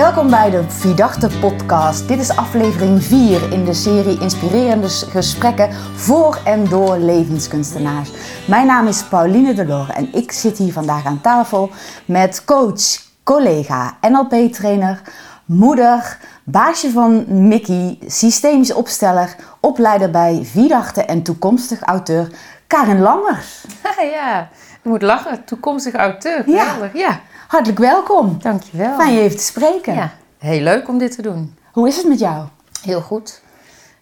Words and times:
Welkom 0.00 0.30
bij 0.30 0.50
de 0.50 0.70
Vidarte 0.70 1.28
podcast. 1.40 2.08
Dit 2.08 2.18
is 2.18 2.36
aflevering 2.36 3.02
4 3.02 3.52
in 3.52 3.64
de 3.64 3.74
serie 3.74 4.20
Inspirerende 4.20 4.88
gesprekken 4.88 5.72
voor 5.94 6.40
en 6.44 6.68
door 6.68 6.98
levenskunstenaars. 6.98 8.10
Mijn 8.48 8.66
naam 8.66 8.86
is 8.86 9.04
Pauline 9.04 9.54
Delore 9.54 9.92
en 9.92 10.12
ik 10.12 10.32
zit 10.32 10.58
hier 10.58 10.72
vandaag 10.72 11.04
aan 11.04 11.20
tafel 11.20 11.70
met 12.04 12.44
coach, 12.44 12.82
collega, 13.22 13.96
NLP-trainer, 14.00 15.00
moeder, 15.44 16.18
baasje 16.44 16.90
van 16.90 17.24
Mickey, 17.48 17.98
systemisch 18.06 18.72
opsteller, 18.72 19.36
opleider 19.60 20.10
bij 20.10 20.40
Vidarte 20.44 21.04
en 21.04 21.22
toekomstig 21.22 21.80
auteur 21.80 22.28
Karin 22.66 23.00
Lammers. 23.00 23.64
Ja, 24.14 24.48
je 24.82 24.88
moet 24.88 25.02
lachen. 25.02 25.44
Toekomstig 25.44 25.94
auteur. 25.94 26.50
Ja. 26.50 27.20
Hartelijk 27.50 27.78
welkom. 27.78 28.38
Dankjewel. 28.42 28.94
Fijn 28.94 29.12
je 29.12 29.20
even 29.20 29.36
te 29.36 29.42
spreken. 29.42 29.94
Ja, 29.94 30.10
heel 30.38 30.60
leuk 30.60 30.88
om 30.88 30.98
dit 30.98 31.14
te 31.14 31.22
doen. 31.22 31.58
Hoe 31.72 31.88
is 31.88 31.96
het 31.96 32.06
met 32.06 32.18
jou? 32.18 32.46
Heel 32.82 33.00
goed. 33.00 33.42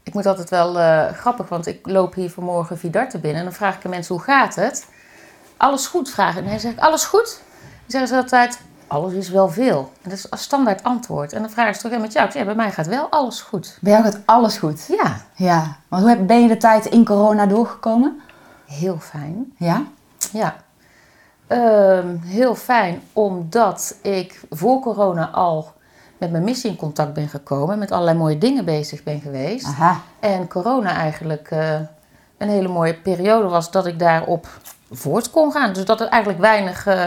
Ik 0.02 0.14
moet 0.14 0.26
altijd 0.26 0.50
wel 0.50 0.78
eh, 0.78 1.12
grappig, 1.12 1.48
want 1.48 1.66
ik 1.66 1.86
loop 1.86 2.14
hier 2.14 2.30
vanmorgen 2.30 2.78
Vidarte 2.78 3.18
binnen 3.18 3.38
en 3.38 3.44
dan 3.44 3.54
vraag 3.54 3.76
ik 3.76 3.84
aan 3.84 3.90
mensen 3.90 4.14
hoe 4.14 4.24
gaat 4.24 4.54
het? 4.54 4.86
Alles 5.56 5.86
goed 5.86 6.10
vragen. 6.10 6.44
En 6.44 6.50
dan 6.50 6.60
zeg 6.60 6.72
ik 6.72 6.78
alles 6.78 7.04
goed? 7.04 7.40
Dan 7.60 7.70
zeggen 7.86 8.08
ze 8.08 8.14
altijd 8.14 8.60
alles 8.86 9.12
is 9.12 9.28
wel 9.28 9.48
veel. 9.48 9.92
En 10.02 10.10
dat 10.10 10.18
is 10.18 10.26
een 10.30 10.38
standaard 10.38 10.82
antwoord. 10.82 11.32
En 11.32 11.40
dan 11.40 11.50
vragen 11.50 11.74
ze 11.74 11.80
toch 11.80 11.90
ja, 11.90 11.98
met 11.98 12.12
jou. 12.12 12.26
Ik 12.26 12.32
zeg, 12.32 12.40
ja, 12.40 12.46
bij 12.46 12.56
mij 12.56 12.72
gaat 12.72 12.86
wel 12.86 13.08
alles 13.10 13.40
goed. 13.40 13.78
Bij 13.80 13.92
jou 13.92 14.04
gaat 14.04 14.18
alles 14.24 14.58
goed. 14.58 14.86
Ja, 14.88 15.16
Ja. 15.34 15.76
Want 15.88 16.02
hoe 16.02 16.16
ben 16.16 16.42
je 16.42 16.48
de 16.48 16.56
tijd 16.56 16.86
in 16.86 17.04
corona 17.04 17.46
doorgekomen? 17.46 18.20
heel 18.66 18.98
fijn. 19.00 19.52
Ja. 19.56 19.82
Ja. 20.32 20.56
Ehm, 21.48 22.16
heel 22.24 22.54
fijn, 22.54 23.02
omdat 23.12 23.96
ik 24.02 24.40
voor 24.50 24.80
corona 24.80 25.30
al 25.30 25.72
met 26.18 26.30
mijn 26.30 26.44
missie 26.44 26.70
in 26.70 26.76
contact 26.76 27.12
ben 27.12 27.28
gekomen. 27.28 27.78
Met 27.78 27.92
allerlei 27.92 28.16
mooie 28.18 28.38
dingen 28.38 28.64
bezig 28.64 29.02
ben 29.02 29.20
geweest. 29.20 29.66
Aha. 29.66 30.00
En 30.20 30.48
corona 30.48 30.94
eigenlijk 30.94 31.50
eh, 31.50 31.74
een 32.38 32.48
hele 32.48 32.68
mooie 32.68 32.94
periode 32.94 33.48
was 33.48 33.70
dat 33.70 33.86
ik 33.86 33.98
daarop 33.98 34.46
voort 34.90 35.30
kon 35.30 35.52
gaan. 35.52 35.72
Dus 35.72 35.84
dat 35.84 36.00
er 36.00 36.08
eigenlijk 36.08 36.42
weinig 36.42 36.86
eh, 36.86 37.04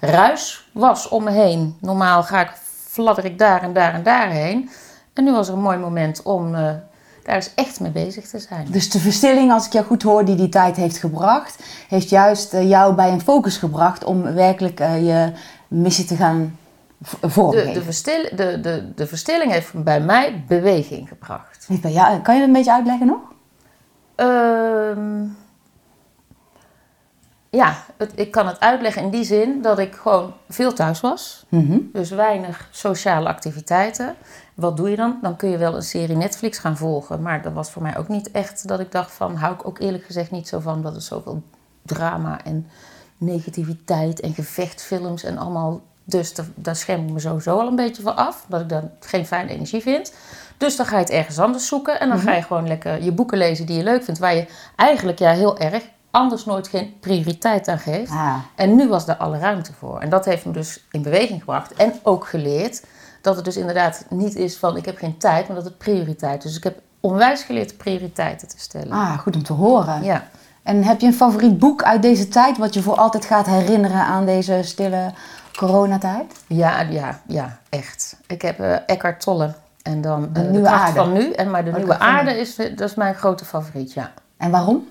ruis 0.00 0.68
was 0.72 1.08
om 1.08 1.24
me 1.24 1.30
heen. 1.30 1.76
Normaal 1.80 2.22
ga 2.22 2.40
ik, 2.40 2.50
fladder 2.88 3.24
ik 3.24 3.38
daar 3.38 3.62
en 3.62 3.72
daar 3.72 3.94
en 3.94 4.02
daarheen. 4.02 4.70
En 5.12 5.24
nu 5.24 5.32
was 5.32 5.48
er 5.48 5.54
een 5.54 5.60
mooi 5.60 5.78
moment 5.78 6.22
om 6.22 6.54
eh, 6.54 6.70
daar 7.22 7.34
eens 7.34 7.54
echt 7.54 7.80
mee 7.80 7.90
bezig 7.90 8.28
te 8.28 8.38
zijn. 8.38 8.66
Dus 8.70 8.90
de 8.90 8.98
verstilling, 8.98 9.52
als 9.52 9.66
ik 9.66 9.72
jou 9.72 9.84
goed 9.84 10.02
hoor, 10.02 10.24
die 10.24 10.34
die 10.36 10.48
tijd 10.48 10.76
heeft 10.76 10.96
gebracht, 10.96 11.62
heeft 11.88 12.08
juist 12.08 12.54
eh, 12.54 12.68
jou 12.68 12.94
bij 12.94 13.12
een 13.12 13.20
focus 13.20 13.56
gebracht 13.56 14.04
om 14.04 14.22
werkelijk 14.22 14.80
eh, 14.80 15.06
je 15.06 15.32
missie 15.68 16.04
te 16.04 16.16
gaan 16.16 16.56
De, 17.20 17.30
vormgeven. 17.30 17.74
de, 17.74 17.82
verstil, 17.82 18.22
de, 18.36 18.60
de, 18.60 18.92
de 18.94 19.06
verstilling 19.06 19.52
heeft 19.52 19.84
bij 19.84 20.00
mij 20.00 20.44
beweging 20.48 21.08
gebracht. 21.08 21.64
Niet 21.68 21.80
bij 21.80 21.92
jou. 21.92 22.20
Kan 22.20 22.34
je 22.34 22.40
dat 22.40 22.48
een 22.48 22.54
beetje 22.54 22.72
uitleggen 22.72 23.06
nog? 23.06 23.20
Ehm, 24.14 25.24
ja, 27.56 27.84
het, 27.96 28.12
ik 28.14 28.30
kan 28.30 28.46
het 28.46 28.60
uitleggen 28.60 29.02
in 29.02 29.10
die 29.10 29.24
zin 29.24 29.62
dat 29.62 29.78
ik 29.78 29.94
gewoon 29.94 30.32
veel 30.48 30.72
thuis 30.72 31.00
was. 31.00 31.44
Mhm. 31.48 31.78
Dus 31.92 32.10
weinig 32.10 32.68
sociale 32.70 33.28
activiteiten. 33.28 34.14
Wat 34.54 34.76
doe 34.76 34.90
je 34.90 34.96
dan? 34.96 35.18
Dan 35.22 35.36
kun 35.36 35.48
je 35.48 35.58
wel 35.58 35.74
een 35.74 35.82
serie 35.82 36.16
Netflix 36.16 36.58
gaan 36.58 36.76
volgen. 36.76 37.22
Maar 37.22 37.42
dat 37.42 37.52
was 37.52 37.70
voor 37.70 37.82
mij 37.82 37.98
ook 37.98 38.08
niet 38.08 38.30
echt 38.30 38.68
dat 38.68 38.80
ik 38.80 38.92
dacht 38.92 39.12
van... 39.12 39.36
hou 39.36 39.54
ik 39.54 39.66
ook 39.66 39.78
eerlijk 39.78 40.04
gezegd 40.04 40.30
niet 40.30 40.48
zo 40.48 40.58
van 40.60 40.82
dat 40.82 40.94
er 40.94 41.02
zoveel 41.02 41.42
drama 41.82 42.44
en 42.44 42.66
negativiteit 43.16 44.20
en 44.20 44.34
gevechtfilms 44.34 45.24
en 45.24 45.38
allemaal... 45.38 45.80
Dus 46.04 46.34
daar, 46.34 46.46
daar 46.54 46.76
scherm 46.76 47.06
ik 47.06 47.12
me 47.12 47.20
sowieso 47.20 47.58
al 47.58 47.66
een 47.66 47.76
beetje 47.76 48.02
van 48.02 48.16
af. 48.16 48.44
Dat 48.48 48.60
ik 48.60 48.68
dan 48.68 48.90
geen 49.00 49.26
fijne 49.26 49.50
energie 49.50 49.82
vind. 49.82 50.12
Dus 50.56 50.76
dan 50.76 50.86
ga 50.86 50.96
je 50.96 51.02
het 51.02 51.12
ergens 51.12 51.38
anders 51.38 51.66
zoeken. 51.66 52.00
En 52.00 52.08
dan 52.08 52.18
ga 52.18 52.34
je 52.34 52.42
gewoon 52.42 52.66
lekker 52.66 53.02
je 53.02 53.12
boeken 53.12 53.38
lezen 53.38 53.66
die 53.66 53.76
je 53.76 53.82
leuk 53.82 54.04
vindt. 54.04 54.20
Waar 54.20 54.34
je 54.34 54.46
eigenlijk 54.76 55.18
ja, 55.18 55.32
heel 55.32 55.58
erg 55.58 55.82
anders 56.12 56.44
nooit 56.44 56.68
geen 56.68 56.94
prioriteit 57.00 57.68
aan 57.68 57.78
geeft. 57.78 58.10
Ah. 58.10 58.34
En 58.54 58.76
nu 58.76 58.88
was 58.88 59.04
daar 59.06 59.16
alle 59.16 59.38
ruimte 59.38 59.72
voor. 59.72 60.00
En 60.00 60.08
dat 60.10 60.24
heeft 60.24 60.44
me 60.44 60.52
dus 60.52 60.84
in 60.90 61.02
beweging 61.02 61.38
gebracht. 61.38 61.74
En 61.74 61.92
ook 62.02 62.26
geleerd 62.26 62.84
dat 63.20 63.36
het 63.36 63.44
dus 63.44 63.56
inderdaad 63.56 64.04
niet 64.08 64.34
is 64.36 64.56
van 64.56 64.76
ik 64.76 64.84
heb 64.84 64.96
geen 64.98 65.16
tijd, 65.18 65.46
maar 65.46 65.56
dat 65.56 65.64
het 65.64 65.78
prioriteit 65.78 66.38
is. 66.44 66.48
Dus 66.50 66.56
ik 66.56 66.64
heb 66.64 66.78
onwijs 67.00 67.42
geleerd 67.42 67.76
prioriteiten 67.76 68.48
te 68.48 68.58
stellen. 68.58 68.92
Ah, 68.92 69.18
goed 69.18 69.36
om 69.36 69.42
te 69.42 69.52
horen. 69.52 70.02
Ja. 70.02 70.28
En 70.62 70.84
heb 70.84 71.00
je 71.00 71.06
een 71.06 71.14
favoriet 71.14 71.58
boek 71.58 71.82
uit 71.82 72.02
deze 72.02 72.28
tijd 72.28 72.58
wat 72.58 72.74
je 72.74 72.82
voor 72.82 72.96
altijd 72.96 73.24
gaat 73.24 73.46
herinneren 73.46 74.00
aan 74.00 74.26
deze 74.26 74.60
stille 74.62 75.12
coronatijd? 75.56 76.32
Ja, 76.46 76.80
ja, 76.80 77.20
ja, 77.26 77.58
echt. 77.68 78.16
Ik 78.26 78.42
heb 78.42 78.60
eh, 78.60 78.74
Eckhart 78.86 79.20
Tolle 79.20 79.54
en 79.82 80.00
dan 80.00 80.28
De 80.32 80.40
eh, 80.40 80.50
Nieuwe 80.50 80.68
Aarde. 80.68 80.92
van 80.98 81.12
nu. 81.12 81.32
En 81.32 81.50
maar 81.50 81.64
de 81.64 81.72
nieuwe 81.72 81.98
aarde 81.98 82.38
is, 82.40 82.56
dat 82.56 82.80
is 82.80 82.94
mijn 82.94 83.14
grote 83.14 83.44
favoriet, 83.44 83.92
ja. 83.92 84.12
En 84.36 84.50
waarom? 84.50 84.88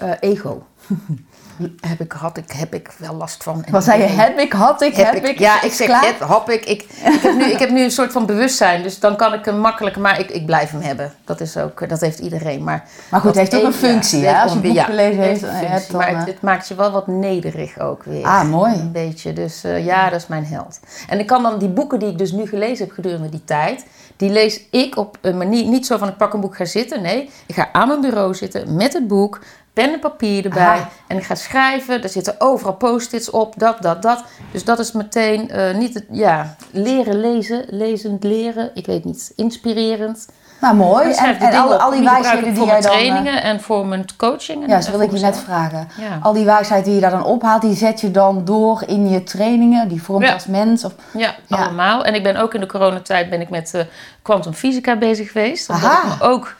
Eh, 0.00 0.10
ego. 0.20 0.66
heb, 1.88 2.00
ik, 2.00 2.12
had 2.12 2.36
ik, 2.36 2.52
heb 2.52 2.74
ik 2.74 2.90
wel 2.98 3.14
last 3.14 3.42
van. 3.42 3.64
En 3.64 3.72
Wat 3.72 3.84
zei 3.84 4.02
je? 4.02 4.08
Heb 4.08 4.38
ik, 4.38 4.52
had 4.52 4.82
ik, 4.82 4.94
heb, 4.94 5.24
ik? 5.24 5.38
Ja, 5.38 5.62
ik 5.62 5.72
zeg, 5.72 5.86
klaar? 5.86 6.04
heb, 6.04 6.20
hop 6.20 6.50
ik. 6.50 6.64
Ik, 6.64 6.82
ik, 6.82 7.20
heb 7.22 7.34
nu, 7.34 7.44
ik 7.44 7.58
heb 7.58 7.70
nu 7.70 7.82
een 7.82 7.90
soort 7.90 8.12
van 8.12 8.26
bewustzijn, 8.26 8.82
dus 8.82 8.98
dan 8.98 9.16
kan 9.16 9.32
ik 9.32 9.44
hem 9.44 9.58
makkelijker, 9.58 10.02
maar 10.02 10.20
ik, 10.20 10.30
ik 10.30 10.46
blijf 10.46 10.70
hem 10.70 10.80
hebben. 10.80 11.12
Dat 11.24 11.40
is 11.40 11.56
ook, 11.56 11.88
dat 11.88 12.00
heeft 12.00 12.18
iedereen. 12.18 12.64
Maar, 12.64 12.88
Maar 13.10 13.20
goed, 13.20 13.30
het 13.30 13.38
heeft 13.38 13.56
ook 13.56 13.62
een 13.62 13.72
functie, 13.72 14.20
ja, 14.20 14.32
hè? 14.32 14.42
Als 14.42 14.52
je 14.52 14.56
het 14.56 14.66
een 14.66 14.72
boek 14.72 14.80
ja, 14.80 14.84
gelezen 14.84 15.22
heeft 15.22 15.40
heeft, 15.40 15.42
eh, 15.42 15.58
functie, 15.58 15.68
hebt 15.68 15.90
dan, 15.90 16.00
maar 16.00 16.08
het, 16.08 16.18
eh, 16.18 16.24
het 16.26 16.42
maakt 16.42 16.68
je 16.68 16.74
wel 16.74 16.90
wat 16.90 17.06
nederig 17.06 17.78
ook 17.78 18.04
weer. 18.04 18.24
Ah, 18.24 18.48
mooi. 18.48 18.72
Een 18.72 18.92
beetje, 18.92 19.32
dus 19.32 19.60
ja, 19.62 20.10
dat 20.10 20.20
is 20.20 20.26
mijn 20.26 20.44
held. 20.44 20.80
En 21.08 21.18
ik 21.18 21.26
kan 21.26 21.42
dan 21.42 21.58
die 21.58 21.68
boeken 21.68 21.98
die 21.98 22.08
ik 22.08 22.18
dus 22.18 22.32
nu 22.32 22.46
gelezen 22.46 22.86
heb 22.86 22.94
gedurende 22.94 23.28
die 23.28 23.44
tijd, 23.44 23.84
die 24.16 24.30
lees 24.30 24.60
ik 24.70 24.96
op 24.96 25.18
een 25.20 25.36
manier, 25.38 25.68
niet 25.68 25.86
zo 25.86 25.98
van 25.98 26.08
ik 26.08 26.16
pak 26.16 26.32
een 26.32 26.40
boek 26.40 26.56
ga 26.56 26.64
zitten, 26.64 27.02
nee. 27.02 27.30
Ik 27.46 27.54
ga 27.54 27.68
aan 27.72 27.88
mijn 27.88 28.00
bureau 28.00 28.34
zitten 28.34 28.76
met 28.76 28.92
het 28.92 29.08
boek, 29.08 29.40
pen 29.72 29.92
en 29.92 29.98
papier 30.00 30.44
erbij 30.44 30.62
Aha. 30.64 30.88
en 31.06 31.16
ik 31.16 31.24
ga 31.24 31.34
schrijven. 31.34 32.02
Er 32.02 32.08
zitten 32.08 32.34
overal 32.38 32.74
post-its 32.74 33.30
op, 33.30 33.54
dat, 33.56 33.76
dat, 33.82 34.02
dat. 34.02 34.24
Dus 34.52 34.64
dat 34.64 34.78
is 34.78 34.92
meteen 34.92 35.50
eh, 35.50 35.74
niet 35.76 35.94
het, 35.94 36.04
ja, 36.10 36.54
leren 36.70 37.20
lezen, 37.20 37.64
lezend 37.68 38.24
leren, 38.24 38.70
ik 38.74 38.86
weet 38.86 39.04
niet, 39.04 39.32
inspirerend. 39.36 40.28
Nou, 40.60 40.74
mooi. 40.76 41.10
En, 41.12 41.38
en 41.40 41.54
al, 41.80 41.90
die 41.90 42.02
wijsheden 42.04 42.44
die 42.44 42.54
voor 42.54 42.66
jij 42.66 42.80
mijn 42.80 42.82
dan... 42.82 42.92
eh, 42.92 42.98
trainingen 42.98 43.42
en 43.42 43.60
voor 43.60 43.86
mijn 43.86 44.04
coaching. 44.16 44.62
en- 44.62 44.68
Ja, 44.68 44.80
zo 44.80 44.90
wil 44.90 45.00
ik 45.00 45.08
voor 45.08 45.18
je 45.18 45.24
net 45.24 45.38
vragen. 45.38 45.88
Ja. 46.00 46.18
Al 46.22 46.32
die 46.32 46.44
wijsheid 46.44 46.84
die 46.84 46.94
je 46.94 47.00
daar 47.00 47.10
dan 47.10 47.24
ophaalt, 47.24 47.62
die 47.62 47.76
zet 47.76 48.00
je 48.00 48.10
dan 48.10 48.44
door 48.44 48.82
in 48.86 49.08
je 49.08 49.22
trainingen. 49.22 49.88
Die 49.88 50.02
vormt 50.02 50.26
Ja. 50.26 50.32
als 50.32 50.46
mens. 50.46 50.84
Of... 50.84 50.92
Ja, 51.12 51.34
Ja. 51.46 51.56
allemaal. 51.56 52.04
En 52.04 52.14
ik 52.14 52.22
ben 52.22 52.36
ook 52.36 52.54
in 52.54 52.60
de 52.60 52.66
coronatijd 52.66 53.30
ben 53.30 53.40
ik 53.40 53.50
met 53.50 53.74
eh 53.74 53.82
quantum 54.22 54.52
fysica 54.52 54.96
bezig 54.96 55.32
geweest. 55.32 55.70
Aha. 55.70 56.14
ik 56.14 56.22
ook 56.22 56.54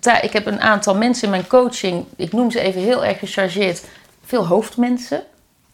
de. 0.00 0.18
Ik 0.22 0.32
heb 0.32 0.46
een 0.46 0.60
aantal 0.60 0.94
mensen 0.94 1.24
in 1.24 1.30
mijn 1.30 1.46
coaching. 1.46 2.04
Ik 2.16 2.32
noem 2.32 2.50
ze 2.50 2.60
even 2.60 2.80
heel 2.80 3.04
erg 3.04 3.18
gechargeerd. 3.18 3.82
Veel 4.24 4.46
hoofdmensen. 4.46 5.22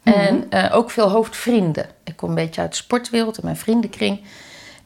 En 0.02 0.46
eh, 0.50 0.76
ook 0.76 0.90
veel 0.90 1.10
hoofdvrienden. 1.10 1.86
Ik 2.04 2.16
kom 2.16 2.28
een 2.28 2.34
beetje 2.34 2.60
uit 2.60 2.70
de 2.70 2.76
sportwereld 2.76 3.36
en 3.36 3.44
mijn 3.44 3.56
vriendenkring. 3.56 4.20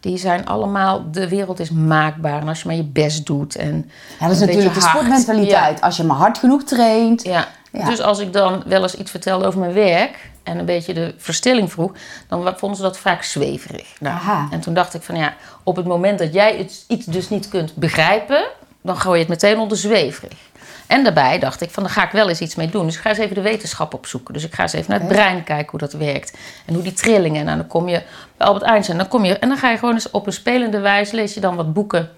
Die 0.00 0.18
zijn 0.18 0.46
allemaal, 0.46 1.10
de 1.10 1.28
wereld 1.28 1.60
is 1.60 1.70
maakbaar. 1.70 2.40
En 2.40 2.48
als 2.48 2.60
je 2.60 2.66
maar 2.66 2.76
je 2.76 2.84
best 2.84 3.26
doet. 3.26 3.56
En 3.56 3.90
Ja, 4.18 4.26
dat 4.26 4.36
is 4.36 4.40
natuurlijk 4.40 4.74
de 4.74 4.80
sportmentaliteit. 4.80 5.80
Als 5.80 5.96
je 5.96 6.04
maar 6.04 6.16
hard 6.16 6.38
genoeg 6.38 6.64
traint. 6.64 7.22
Ja. 7.22 7.48
Ja. 7.72 7.84
Dus 7.84 8.00
als 8.00 8.18
ik 8.18 8.32
dan 8.32 8.62
wel 8.66 8.82
eens 8.82 8.94
iets 8.94 9.10
vertelde 9.10 9.46
over 9.46 9.60
mijn 9.60 9.72
werk 9.72 10.30
en 10.42 10.58
een 10.58 10.64
beetje 10.64 10.94
de 10.94 11.14
verstilling 11.16 11.72
vroeg, 11.72 11.92
dan 12.28 12.54
vonden 12.56 12.76
ze 12.76 12.82
dat 12.82 12.98
vaak 12.98 13.22
zweverig. 13.22 13.96
Nou, 14.00 14.14
Aha. 14.14 14.48
en 14.50 14.60
toen 14.60 14.74
dacht 14.74 14.94
ik 14.94 15.02
van 15.02 15.16
ja, 15.16 15.34
op 15.62 15.76
het 15.76 15.86
moment 15.86 16.18
dat 16.18 16.32
jij 16.32 16.58
iets, 16.58 16.84
iets 16.88 17.06
dus 17.06 17.28
niet 17.28 17.48
kunt 17.48 17.74
begrijpen, 17.74 18.44
dan 18.82 18.96
gooi 18.96 19.18
je 19.18 19.24
het 19.24 19.42
meteen 19.42 19.58
onder 19.58 19.76
zweverig. 19.76 20.38
En 20.86 21.04
daarbij 21.04 21.38
dacht 21.38 21.60
ik 21.60 21.70
van, 21.70 21.82
daar 21.82 21.92
ga 21.92 22.04
ik 22.04 22.10
wel 22.10 22.28
eens 22.28 22.40
iets 22.40 22.54
mee 22.54 22.70
doen. 22.70 22.86
Dus 22.86 22.94
ik 22.94 23.00
ga 23.00 23.08
eens 23.08 23.18
even 23.18 23.34
de 23.34 23.40
wetenschap 23.40 23.94
opzoeken. 23.94 24.34
Dus 24.34 24.44
ik 24.44 24.54
ga 24.54 24.62
eens 24.62 24.72
even 24.72 24.90
naar 24.90 25.00
het 25.00 25.08
brein 25.08 25.44
kijken 25.44 25.70
hoe 25.70 25.78
dat 25.78 25.92
werkt. 25.92 26.38
En 26.66 26.74
hoe 26.74 26.82
die 26.82 26.92
trillingen. 26.92 27.44
Nou, 27.44 27.56
dan 27.56 27.66
kom 27.66 27.88
je 27.88 28.02
bij 28.36 28.46
Albert 28.46 28.64
Einstein. 28.64 28.98
Dan 28.98 29.08
kom 29.08 29.24
je, 29.24 29.38
en 29.38 29.48
dan 29.48 29.58
ga 29.58 29.70
je 29.70 29.78
gewoon 29.78 29.94
eens 29.94 30.10
op 30.10 30.26
een 30.26 30.32
spelende 30.32 30.78
wijze, 30.78 31.14
lees 31.14 31.34
je 31.34 31.40
dan 31.40 31.56
wat 31.56 31.72
boeken 31.72 32.10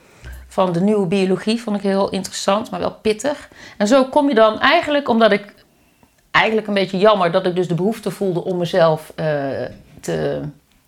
van 0.49 0.73
de 0.73 0.81
nieuwe 0.81 1.07
biologie. 1.07 1.63
Vond 1.63 1.77
ik 1.77 1.83
heel 1.83 2.11
interessant, 2.11 2.71
maar 2.71 2.81
wel 2.81 2.93
pittig. 2.93 3.49
En 3.77 3.87
zo 3.87 4.05
kom 4.05 4.29
je 4.29 4.35
dan 4.35 4.61
eigenlijk, 4.61 5.09
omdat 5.09 5.33
ik 5.33 5.55
eigenlijk 6.31 6.67
een 6.67 6.75
beetje 6.75 6.99
jammer 6.99 7.33
dat 7.33 7.47
ik 7.47 7.55
dus 7.55 7.69
de 7.69 7.75
behoefte 7.75 8.11
voelde 8.11 8.45
om 8.45 8.59
mezelf 8.59 9.13
eh, 9.15 9.27
te 10.01 10.41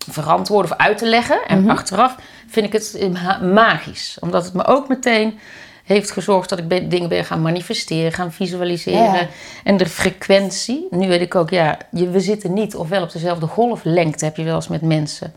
verantwoorden 0.09 0.71
of 0.71 0.77
uit 0.77 0.97
te 0.97 1.05
leggen. 1.05 1.45
En 1.47 1.69
achteraf 1.69 2.15
vind 2.47 2.65
ik 2.65 2.73
het 2.73 3.11
ma- 3.11 3.39
magisch. 3.39 4.17
Omdat 4.19 4.45
het 4.45 4.53
me 4.53 4.65
ook 4.65 4.87
meteen 4.87 5.39
heeft 5.83 6.11
gezorgd 6.11 6.49
dat 6.49 6.59
ik 6.59 6.89
dingen 6.89 7.09
ben 7.09 7.25
gaan 7.25 7.41
manifesteren, 7.41 8.11
gaan 8.11 8.31
visualiseren. 8.31 9.13
Ja. 9.13 9.27
En 9.63 9.77
de 9.77 9.85
frequentie. 9.85 10.87
Nu 10.89 11.07
weet 11.07 11.21
ik 11.21 11.35
ook, 11.35 11.49
ja, 11.49 11.77
je, 11.91 12.09
we 12.09 12.19
zitten 12.19 12.53
niet 12.53 12.75
ofwel 12.75 13.03
op 13.03 13.11
dezelfde 13.11 13.47
golflengte, 13.47 14.25
heb 14.25 14.37
je 14.37 14.43
wel 14.43 14.55
eens 14.55 14.67
met 14.67 14.81
mensen. 14.81 15.33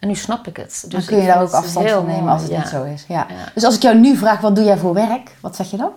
En 0.00 0.08
nu 0.08 0.14
snap 0.14 0.46
ik 0.46 0.56
het. 0.56 0.70
Dus 0.88 0.90
Dan 0.92 1.04
kun 1.04 1.16
je 1.16 1.26
daar 1.26 1.42
ook 1.42 1.50
afstand 1.52 1.90
van 1.90 2.06
nemen 2.06 2.32
als 2.32 2.42
het 2.42 2.50
ja. 2.50 2.58
niet 2.58 2.68
zo 2.68 2.82
is. 2.82 3.04
Ja. 3.08 3.26
Ja. 3.28 3.50
Dus 3.54 3.64
als 3.64 3.76
ik 3.76 3.82
jou 3.82 3.98
nu 3.98 4.16
vraag, 4.16 4.40
wat 4.40 4.56
doe 4.56 4.64
jij 4.64 4.76
voor 4.76 4.94
werk? 4.94 5.30
Wat 5.40 5.56
zeg 5.56 5.70
je 5.70 5.76
dan? 5.76 5.90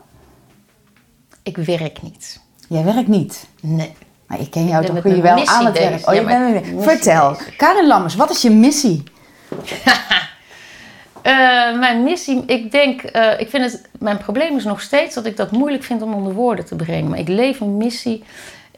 Ik 1.43 1.57
werk 1.57 2.01
niet. 2.01 2.39
Jij 2.69 2.83
werkt 2.83 3.07
niet. 3.07 3.47
Nee. 3.61 3.93
Maar 4.29 4.39
ik 4.39 4.51
ken 4.51 4.67
jou 4.67 4.85
toch 4.85 5.01
kun 5.01 5.15
je 5.15 5.21
wel 5.21 5.45
aan 5.47 5.65
het 5.65 5.77
werk. 5.77 6.07
Oh, 6.07 6.13
Ja, 6.13 6.19
je 6.19 6.25
bent 6.25 6.75
met- 6.75 6.83
Vertel. 6.83 7.29
bezig. 7.29 7.55
Karin 7.55 7.87
Lammers, 7.87 8.15
wat 8.15 8.29
is 8.29 8.41
je 8.41 8.49
missie? 8.49 9.03
Eh, 11.21 11.33
mijn 11.79 12.03
missie, 12.03 12.43
ik 12.45 12.71
denk, 12.71 13.01
eh, 13.01 13.39
ik 13.39 13.49
vind 13.49 13.63
het, 13.63 13.81
mijn 13.99 14.17
probleem 14.17 14.55
is 14.57 14.63
nog 14.63 14.81
steeds 14.81 15.15
dat 15.15 15.25
ik 15.25 15.37
dat 15.37 15.51
moeilijk 15.51 15.83
vind 15.83 16.01
om 16.01 16.13
onder 16.13 16.33
woorden 16.33 16.65
te 16.65 16.75
brengen. 16.75 17.09
Maar 17.09 17.19
ik 17.19 17.27
leef 17.27 17.59
een 17.59 17.77
missie 17.77 18.23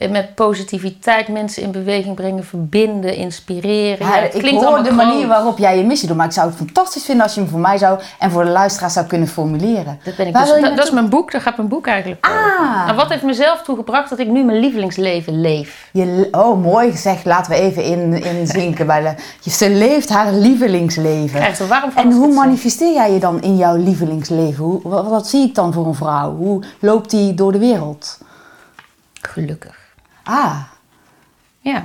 met 0.09 0.35
positiviteit, 0.35 1.27
mensen 1.27 1.63
in 1.63 1.71
beweging 1.71 2.15
brengen, 2.15 2.45
verbinden, 2.45 3.15
inspireren. 3.15 4.07
Ja, 4.07 4.15
Ja, 4.15 4.21
het 4.21 4.33
ik 4.33 4.39
klinkt 4.41 4.63
hoor 4.63 4.83
de 4.83 4.91
manier 4.91 5.13
groot. 5.13 5.27
waarop 5.27 5.57
jij 5.57 5.77
je 5.77 5.83
missie 5.83 6.07
doet. 6.07 6.17
Maar 6.17 6.25
ik 6.25 6.31
zou 6.31 6.47
het 6.47 6.57
fantastisch 6.57 7.03
vinden 7.03 7.23
als 7.23 7.33
je 7.33 7.41
hem 7.41 7.49
voor 7.49 7.59
mij 7.59 7.77
zou 7.77 7.99
en 8.19 8.31
voor 8.31 8.43
de 8.43 8.49
luisteraar 8.49 8.91
zou 8.91 9.05
kunnen 9.05 9.27
formuleren. 9.27 9.99
Dat, 10.03 10.15
ben 10.15 10.27
ik 10.27 10.33
Waar 10.33 10.45
dus, 10.45 10.61
dat, 10.61 10.75
dat 10.75 10.85
is 10.85 10.91
mijn 10.91 11.09
boek, 11.09 11.31
daar 11.31 11.41
gaat 11.41 11.57
mijn 11.57 11.69
boek 11.69 11.87
eigenlijk 11.87 12.25
over. 12.25 12.39
Ah. 12.59 12.89
En 12.89 12.95
wat 12.95 13.09
heeft 13.09 13.23
mezelf 13.23 13.61
toegebracht 13.61 14.09
dat 14.09 14.19
ik 14.19 14.27
nu 14.27 14.43
mijn 14.43 14.59
lievelingsleven 14.59 15.41
leef? 15.41 15.89
Je, 15.91 16.27
oh, 16.31 16.61
mooi 16.61 16.91
gezegd. 16.91 17.25
Laten 17.25 17.51
we 17.51 17.57
even 17.57 17.83
in, 17.83 18.23
inzinken. 18.23 18.85
bij 18.87 19.01
de, 19.01 19.13
je, 19.41 19.49
ze 19.49 19.69
leeft 19.69 20.09
haar 20.09 20.33
lievelingsleven. 20.33 21.41
En 21.95 22.11
hoe 22.11 22.33
manifesteer 22.33 22.93
jij 22.93 23.11
je 23.13 23.19
dan 23.19 23.41
in 23.41 23.57
jouw 23.57 23.75
lievelingsleven? 23.75 24.63
Hoe, 24.63 24.79
wat, 24.83 25.07
wat 25.07 25.27
zie 25.27 25.47
ik 25.47 25.55
dan 25.55 25.73
voor 25.73 25.85
een 25.85 25.95
vrouw? 25.95 26.35
Hoe 26.35 26.63
loopt 26.79 27.09
die 27.09 27.33
door 27.33 27.51
de 27.51 27.57
wereld? 27.59 28.17
Gelukkig. 29.21 29.80
Ah, 30.23 30.57
Ja. 31.59 31.83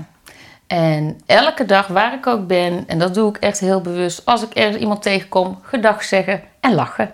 En 0.67 1.21
elke 1.27 1.65
dag 1.65 1.87
waar 1.87 2.15
ik 2.15 2.27
ook 2.27 2.47
ben, 2.47 2.85
en 2.87 2.99
dat 2.99 3.15
doe 3.15 3.29
ik 3.29 3.37
echt 3.37 3.59
heel 3.61 3.81
bewust, 3.81 4.23
als 4.25 4.43
ik 4.43 4.51
ergens 4.55 4.77
iemand 4.77 5.03
tegenkom, 5.03 5.59
gedag 5.63 6.05
zeggen 6.05 6.43
en 6.61 6.75
lachen. 6.75 7.11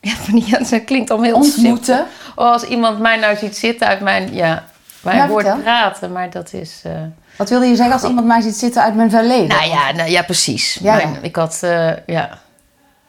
Ja, 0.00 0.12
van 0.24 0.34
die- 0.38 0.50
dat 0.70 0.84
klinkt 0.84 1.10
allemaal 1.10 1.28
heel 1.30 1.42
simpel. 1.42 1.60
ontmoeten. 1.70 2.06
Oh, 2.36 2.52
als 2.52 2.62
iemand 2.62 2.98
mij 2.98 3.16
nou 3.16 3.36
ziet 3.36 3.56
zitten 3.56 3.86
uit 3.86 4.00
mijn, 4.00 4.34
ja, 4.34 4.64
mijn 5.02 5.16
Ja, 5.16 5.28
woord 5.28 5.44
vertel. 5.44 5.62
praten, 5.62 6.12
maar 6.12 6.30
dat 6.30 6.52
is... 6.52 6.80
eh, 6.84 6.92
Wat 7.36 7.48
wilde 7.50 7.66
je 7.66 7.76
zeggen 7.76 7.94
als 7.94 8.04
iemand 8.04 8.26
mij 8.26 8.40
ziet 8.40 8.56
zitten 8.56 8.82
uit 8.82 8.94
mijn 8.94 9.10
verleden? 9.10 9.48
Nou 9.48 9.68
ja, 9.68 9.92
nou, 9.92 10.10
ja 10.10 10.22
precies. 10.22 10.78
Ja, 10.82 10.94
Mijn- 10.96 11.12
ja. 11.12 11.18
Ik 11.22 11.36
had, 11.36 11.58
eh, 11.62 11.90
ja, 12.06 12.38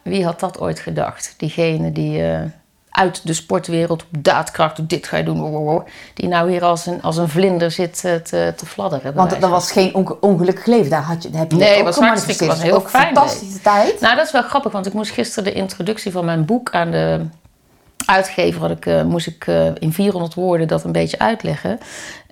wie 0.02 0.24
had 0.24 0.40
dat 0.40 0.58
ooit 0.60 0.78
gedacht? 0.80 1.34
Diegene 1.36 1.92
die 1.92 2.26
eh, 2.32 2.40
uit 2.90 3.26
de 3.26 3.32
sportwereld 3.32 4.02
op 4.02 4.08
daadkracht, 4.18 4.88
dit 4.88 5.06
ga 5.06 5.16
je 5.16 5.24
doen, 5.24 5.82
die 6.14 6.28
nou 6.28 6.50
hier 6.50 6.64
als 6.64 6.86
een, 6.86 7.02
als 7.02 7.16
een 7.16 7.28
vlinder 7.28 7.70
zit 7.70 8.04
eh, 8.04 8.14
te, 8.14 8.52
te 8.56 8.66
fladderen. 8.66 9.14
Want 9.14 9.40
dat 9.40 9.50
was 9.50 9.72
geen 9.72 9.94
onge- 9.94 10.16
ongelukkig 10.20 10.66
leven. 10.66 10.90
Daar, 10.90 11.02
had 11.02 11.22
je, 11.22 11.30
daar 11.30 11.40
heb 11.40 11.50
je 11.50 11.56
Nee, 11.56 11.78
ook 11.78 11.84
was 11.84 11.96
hartstikke- 11.96 12.46
was 12.46 12.56
een 12.58 12.62
heel 12.64 12.80
fijn 12.80 13.14
fantastische 13.14 13.60
tijd. 13.60 14.00
Nou, 14.00 14.16
dat 14.16 14.26
is 14.26 14.32
wel 14.32 14.42
grappig, 14.42 14.72
want 14.72 14.86
ik 14.86 14.92
moest 14.92 15.10
gisteren 15.10 15.44
de 15.44 15.52
introductie 15.52 16.12
van 16.12 16.24
mijn 16.24 16.44
boek 16.44 16.70
aan 16.70 16.90
de 16.90 17.26
uitgever, 18.06 18.60
had 18.60 18.70
ik, 18.70 18.86
eh, 18.86 19.02
moest 19.02 19.26
ik 19.26 19.46
eh, 19.46 19.66
in 19.78 19.92
400 19.92 20.34
woorden 20.34 20.68
dat 20.68 20.84
een 20.84 20.92
beetje 20.92 21.18
uitleggen. 21.18 21.78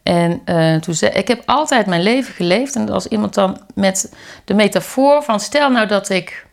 En 0.02 0.42
toen 0.80 0.94
zei 0.94 1.12
ik 1.12 1.28
heb 1.28 1.42
altijd 1.46 1.86
mijn 1.86 2.02
leven 2.02 2.34
geleefd. 2.34 2.74
En 2.74 2.88
als 2.90 3.06
iemand 3.06 3.34
dan 3.34 3.60
met 3.74 4.12
de 4.44 4.54
metafoor 4.54 5.22
van, 5.22 5.40
stel 5.40 5.70
nou 5.70 5.86
dat 5.86 6.08
ik 6.08 6.46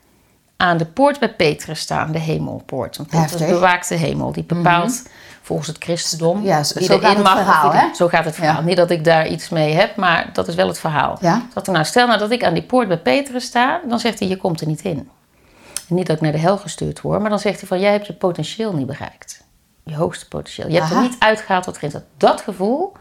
aan 0.58 0.78
de 0.78 0.86
poort 0.86 1.20
bij 1.20 1.34
Petrus 1.34 1.80
sta, 1.80 2.06
de 2.06 2.20
hemelpoort. 2.20 2.98
Want 2.98 3.10
Petrus 3.10 3.32
Heftig. 3.32 3.50
bewaakt 3.50 3.90
de 3.90 3.96
hemel. 3.96 4.32
Die 4.32 4.44
bepaalt 4.44 5.04
volgens 5.42 5.68
het 5.68 5.78
christendom 5.84 6.44
Ja, 6.44 6.64
zo- 6.64 6.74
wie 6.80 6.88
zo 6.88 6.94
erin 6.94 7.06
gaat 7.06 7.16
het 7.16 7.24
mag 7.24 7.36
verhaal, 7.36 7.72
wie 7.72 7.80
er-? 7.82 7.96
Zo 7.96 8.08
gaat 8.08 8.26
het 8.26 8.36
verhaal. 8.36 8.56
Ja. 8.56 8.62
Niet 8.62 8.78
dat 8.78 8.90
ik 8.90 9.04
daar 9.04 9.28
iets 9.28 9.50
mee 9.50 9.74
heb, 9.74 9.96
maar 9.96 10.30
dat 10.34 10.48
is 10.48 10.56
wel 10.56 10.68
het 10.68 10.80
verhaal. 10.80 11.18
Ja. 11.22 11.42
Dat 11.54 11.68
er 11.68 11.74
nou, 11.74 11.86
stel 11.86 12.08
nou 12.08 12.20
dat 12.20 12.32
ik 12.32 12.44
aan 12.44 12.54
die 12.54 12.64
poort 12.64 12.88
bij 12.88 12.98
Petrus 13.00 13.46
sta, 13.46 13.82
dan 13.88 14.00
zegt 14.00 14.20
hij, 14.20 14.28
je 14.28 14.38
komt 14.38 14.62
er 14.62 14.68
niet 14.68 14.82
in. 14.82 15.10
En 15.90 15.96
niet 15.96 16.08
dat 16.08 16.16
ik 16.16 16.22
naar 16.22 16.32
de 16.32 16.38
hel 16.38 16.58
gestuurd 16.58 17.02
word, 17.02 17.20
maar 17.22 17.30
dan 17.30 17.40
zegt 17.40 17.60
hij 17.60 17.68
van, 17.68 17.80
jij 17.80 17.92
hebt 17.92 18.08
je 18.08 18.14
potentieel 18.14 18.74
niet 18.74 18.88
bereikt. 18.88 19.44
Je 19.84 19.96
hoogste 19.96 20.28
potentieel. 20.28 20.70
Je 20.70 20.80
hebt 20.80 20.92
er 20.92 21.02
niet 21.02 21.16
uitgehaald 21.20 21.66
wat 21.66 21.78
erin 21.78 21.92
zat. 21.92 22.04
Dat 22.18 22.42
gevoel 22.42 22.94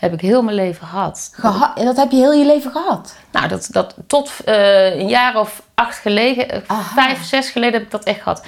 heb 0.00 0.12
ik 0.12 0.20
heel 0.20 0.42
mijn 0.42 0.56
leven 0.56 0.86
gehad. 0.86 1.30
Geha- 1.32 1.74
dat 1.74 1.96
heb 1.96 2.10
je 2.10 2.16
heel 2.16 2.32
je 2.32 2.46
leven 2.46 2.70
gehad. 2.70 3.14
Nou, 3.32 3.48
dat, 3.48 3.68
dat 3.70 3.94
tot 4.06 4.30
eh, 4.44 4.96
een 4.98 5.08
jaar 5.08 5.36
of 5.40 5.62
acht 5.74 5.98
geleden, 5.98 6.50
eh, 6.50 6.60
Aha. 6.66 6.82
vijf, 7.02 7.24
zes 7.24 7.50
geleden 7.50 7.74
heb 7.74 7.82
ik 7.82 7.90
dat 7.90 8.04
echt 8.04 8.22
gehad. 8.22 8.42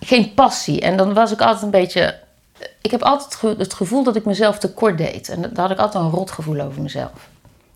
Geen 0.00 0.34
passie. 0.34 0.80
En 0.80 0.96
dan 0.96 1.14
was 1.14 1.32
ik 1.32 1.40
altijd 1.40 1.62
een 1.62 1.70
beetje... 1.70 2.18
Ik 2.82 2.90
heb 2.90 3.02
altijd 3.02 3.58
het 3.58 3.74
gevoel 3.74 4.02
dat 4.02 4.16
ik 4.16 4.24
mezelf 4.24 4.58
tekort 4.58 4.98
deed. 4.98 5.28
En 5.28 5.40
daar 5.40 5.50
had 5.62 5.70
ik 5.70 5.78
altijd 5.78 6.04
een 6.04 6.10
rotgevoel 6.10 6.60
over 6.60 6.82
mezelf. 6.82 7.10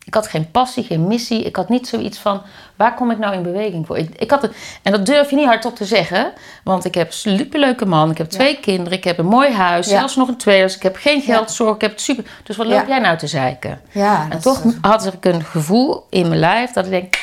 Ik 0.05 0.15
had 0.15 0.27
geen 0.27 0.51
passie, 0.51 0.85
geen 0.85 1.06
missie. 1.06 1.43
Ik 1.43 1.56
had 1.56 1.69
niet 1.69 1.89
zoiets 1.89 2.19
van, 2.19 2.43
waar 2.77 2.95
kom 2.95 3.11
ik 3.11 3.19
nou 3.19 3.35
in 3.35 3.43
beweging 3.43 3.87
voor? 3.87 3.99
Ik, 3.99 4.15
ik 4.15 4.31
had 4.31 4.43
het, 4.43 4.55
en 4.83 4.93
dat 4.93 5.06
durf 5.06 5.31
je 5.31 5.37
niet 5.37 5.47
hardop 5.47 5.77
te 5.77 5.85
zeggen. 5.85 6.33
Want 6.65 6.85
ik 6.85 6.95
heb 6.95 7.06
een 7.06 7.12
superleuke 7.12 7.87
man. 7.87 8.11
Ik 8.11 8.19
heb 8.19 8.29
twee 8.31 8.61
kinderen. 8.61 8.99
Ik 8.99 9.05
heb 9.05 9.19
een 9.19 9.27
mooi 9.27 9.53
huis. 9.53 9.89
Ja. 9.89 9.99
Zelfs 9.99 10.17
nog 10.17 10.29
een 10.29 10.37
tweehuis. 10.37 10.77
Ik 10.77 10.83
heb 10.83 10.97
geen 10.97 11.21
geldzorg. 11.23 11.75
Ik 11.75 11.81
heb 11.81 11.91
het 11.91 12.01
super... 12.01 12.25
Dus 12.45 12.56
wat 12.56 12.67
loop 12.67 12.87
jij 12.87 12.99
nou 12.99 13.17
te 13.19 13.27
zeiken? 13.27 13.81
Ja, 13.93 14.27
En 14.31 14.41
toch 14.41 14.65
is- 14.65 14.73
had 14.81 15.06
ik 15.06 15.25
een 15.25 15.45
gevoel 15.45 16.07
in 16.11 16.29
mijn 16.29 16.41
lijf 16.41 16.71
dat 16.71 16.85
ik 16.85 16.91
denk, 16.91 17.15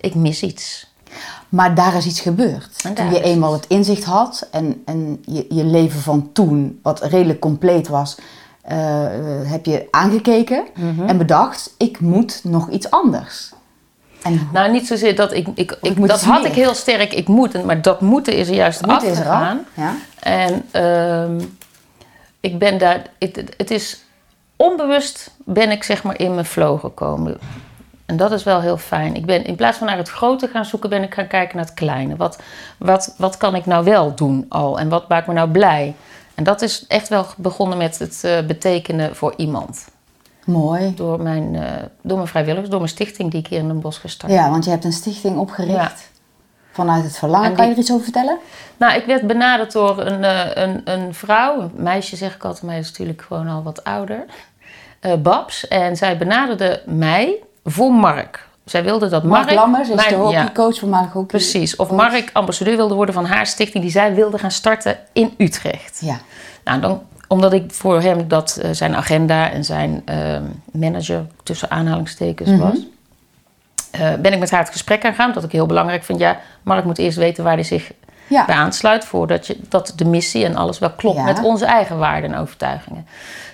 ik 0.00 0.14
mis 0.14 0.42
iets. 0.42 0.86
Maar 1.48 1.74
daar 1.74 1.96
is 1.96 2.06
iets 2.06 2.20
gebeurd. 2.20 2.82
En 2.84 2.94
Toen 2.94 3.12
je 3.12 3.22
eenmaal 3.22 3.52
het 3.52 3.66
inzicht 3.66 4.04
had 4.04 4.48
en, 4.50 4.82
en 4.84 5.22
je, 5.24 5.46
je 5.48 5.64
leven 5.64 6.00
van 6.00 6.30
toen, 6.32 6.78
wat 6.82 7.02
redelijk 7.02 7.40
compleet 7.40 7.88
was, 7.88 8.16
eh, 8.66 8.76
heb 9.50 9.64
je 9.66 9.86
aangekeken 9.90 10.64
Mhm. 10.74 11.08
en 11.08 11.18
bedacht, 11.18 11.74
ik 11.78 12.00
moet 12.00 12.40
nog 12.44 12.70
iets 12.70 12.90
anders. 12.90 13.52
En 14.22 14.48
Nou, 14.52 14.70
niet 14.70 14.86
zozeer 14.86 15.16
dat 15.16 15.32
ik, 15.32 15.46
ik, 15.54 15.78
ik 15.82 16.06
dat 16.06 16.22
had 16.22 16.44
ik 16.44 16.52
heel 16.52 16.74
sterk, 16.74 17.12
ik 17.12 17.28
moet, 17.28 17.64
maar 17.64 17.82
dat 17.82 18.00
moeten 18.00 18.34
is 18.34 18.48
er 18.48 18.54
juist 18.54 18.86
moet 18.86 19.02
is 19.02 19.18
er 19.18 19.24
al. 19.26 19.32
afgegaan. 19.32 19.64
Ja? 19.74 19.94
En 20.20 20.64
ehm, 20.70 21.40
ik 22.40 22.58
ben 22.58 22.78
daar, 22.78 23.02
het, 23.18 23.42
het 23.56 23.70
is 23.70 24.04
onbewust 24.56 25.30
ben 25.44 25.70
ik 25.70 25.82
zeg 25.82 26.02
maar 26.02 26.18
in 26.18 26.34
mijn 26.34 26.46
flow 26.46 26.80
gekomen. 26.80 27.38
En 28.06 28.16
dat 28.16 28.32
is 28.32 28.42
wel 28.44 28.60
heel 28.60 28.76
fijn. 28.78 29.14
Ik 29.14 29.26
ben 29.26 29.44
in 29.44 29.54
plaats 29.54 29.78
van 29.78 29.86
naar 29.86 29.96
het 29.96 30.08
grote 30.08 30.48
gaan 30.48 30.64
zoeken, 30.64 30.90
ben 30.90 31.02
ik 31.02 31.14
gaan 31.14 31.26
kijken 31.26 31.56
naar 31.56 31.64
het 31.64 31.74
kleine. 31.74 32.16
Wat, 32.16 32.38
wat, 32.78 33.14
wat 33.18 33.36
kan 33.36 33.54
ik 33.54 33.66
nou 33.66 33.84
wel 33.84 34.14
doen 34.14 34.46
al? 34.48 34.78
En 34.78 34.88
wat 34.88 35.08
maakt 35.08 35.26
me 35.26 35.32
nou 35.32 35.48
blij? 35.50 35.94
En 36.36 36.44
dat 36.44 36.62
is 36.62 36.86
echt 36.86 37.08
wel 37.08 37.26
begonnen 37.36 37.78
met 37.78 37.98
het 37.98 38.24
eh, 38.24 38.40
betekenen 38.46 39.16
voor 39.16 39.34
iemand. 39.36 39.84
Mooi. 40.44 40.94
Door 40.94 41.22
mijn, 41.22 41.54
eh, 41.56 41.82
door 42.02 42.16
mijn 42.16 42.28
vrijwilligers, 42.28 42.68
door 42.68 42.78
mijn 42.78 42.90
stichting 42.90 43.30
die 43.30 43.40
ik 43.40 43.46
hier 43.46 43.58
in 43.58 43.66
Den 43.68 43.80
Bosch 43.80 44.00
gestart 44.00 44.32
Ja, 44.32 44.50
want 44.50 44.64
je 44.64 44.70
hebt 44.70 44.84
een 44.84 44.92
stichting 44.92 45.36
opgericht 45.38 45.72
Ja. 45.76 45.92
vanuit 46.72 47.04
het 47.04 47.18
verlangen. 47.18 47.50
En 47.50 47.56
Kan 47.56 47.66
je 47.66 47.72
er 47.72 47.78
iets 47.78 47.90
over 47.92 48.04
vertellen? 48.04 48.38
Nou, 48.76 48.94
ik 48.98 49.04
werd 49.06 49.26
benaderd 49.26 49.72
door 49.72 50.00
een, 50.00 50.24
eh, 50.24 50.62
een, 50.64 50.80
een 50.84 51.14
vrouw, 51.14 51.60
een 51.60 51.70
meisje 51.74 52.16
zeg 52.16 52.34
ik 52.34 52.44
altijd, 52.44 52.62
maar 52.62 52.72
hij 52.72 52.80
is 52.80 52.88
natuurlijk 52.90 53.22
gewoon 53.22 53.48
al 53.48 53.62
wat 53.62 53.84
ouder. 53.84 54.24
Babs. 55.22 55.68
En 55.68 55.96
zij 55.96 56.16
benaderde 56.18 56.82
mij 56.86 57.42
voor 57.64 57.92
Mark. 57.92 58.48
Zij 58.66 58.84
wilde 58.84 59.08
dat 59.08 59.22
Mark... 59.24 59.44
Mark 59.44 59.56
Lammers 59.56 59.88
is 59.88 59.94
mijn- 59.94 60.08
de 60.08 60.14
ja, 60.14 60.20
hockeycoach, 60.22 60.78
voormalig 60.78 61.12
hockey. 61.12 61.26
precies. 61.38 61.76
Of 61.76 61.90
Mark 61.90 62.30
ambassadeur 62.32 62.76
wilde 62.76 62.94
worden 62.94 63.14
van 63.14 63.24
haar 63.26 63.46
stichting 63.46 63.82
die 63.82 63.92
zij 63.92 64.14
wilde 64.14 64.38
gaan 64.38 64.50
starten 64.50 64.98
in 65.12 65.34
Utrecht. 65.38 65.98
Ja. 66.04 66.18
Nou, 66.64 66.80
dan, 66.80 67.02
omdat 67.28 67.52
ik 67.52 67.72
voor 67.72 68.00
hem 68.00 68.28
dat 68.28 68.56
eh, 68.62 68.70
zijn 68.72 68.96
agenda 68.96 69.50
en 69.50 69.64
zijn 69.64 70.02
ehm, 70.04 70.42
manager 70.72 71.26
tussen 71.42 71.70
aanhalingstekens 71.70 72.50
Mhm. 72.50 72.58
was, 72.60 72.78
eh, 73.90 74.14
ben 74.14 74.32
ik 74.32 74.38
met 74.38 74.50
haar 74.50 74.60
het 74.60 74.70
gesprek 74.70 75.04
aangegaan. 75.04 75.32
Dat 75.32 75.44
ik 75.44 75.52
heel 75.52 75.66
belangrijk 75.66 76.04
vind. 76.04 76.18
Ja, 76.18 76.38
Mark 76.62 76.84
moet 76.84 76.98
eerst 76.98 77.18
weten 77.18 77.44
waar 77.44 77.54
hij 77.54 77.62
zich 77.64 77.92
Ja. 78.26 78.44
bij 78.44 78.54
aansluit. 78.54 79.04
Voordat 79.04 79.46
je, 79.46 79.58
dat 79.68 79.92
de 79.96 80.04
missie 80.04 80.44
en 80.44 80.56
alles 80.56 80.78
wel 80.78 80.90
klopt 80.90 81.16
Ja. 81.16 81.22
met 81.24 81.42
onze 81.42 81.64
eigen 81.64 81.98
waarden 81.98 82.32
en 82.32 82.40
overtuigingen. 82.40 83.06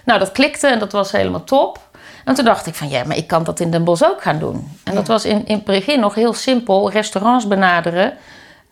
Nou, 0.04 0.19
dat 0.19 0.33
klikte 0.33 0.66
en 0.66 0.78
dat 0.78 0.92
was 0.92 1.12
helemaal 1.12 1.45
top. 1.45 1.78
En 2.25 2.35
toen 2.35 2.45
dacht 2.45 2.67
ik 2.67 2.75
van 2.75 2.88
ja, 2.88 3.05
maar 3.05 3.17
ik 3.17 3.26
kan 3.26 3.45
dat 3.45 3.61
in 3.61 3.71
Den 3.71 3.85
Bosch 3.85 4.02
ook 4.02 4.23
gaan 4.23 4.38
doen. 4.38 4.69
En 4.85 4.95
dat 4.95 5.07
was 5.07 5.25
in, 5.25 5.47
in 5.47 5.55
het 5.55 5.64
begin 5.64 6.00
nog 6.00 6.14
heel 6.14 6.35
simpel. 6.35 6.91
Restaurants 6.91 7.47
benaderen. 7.49 8.12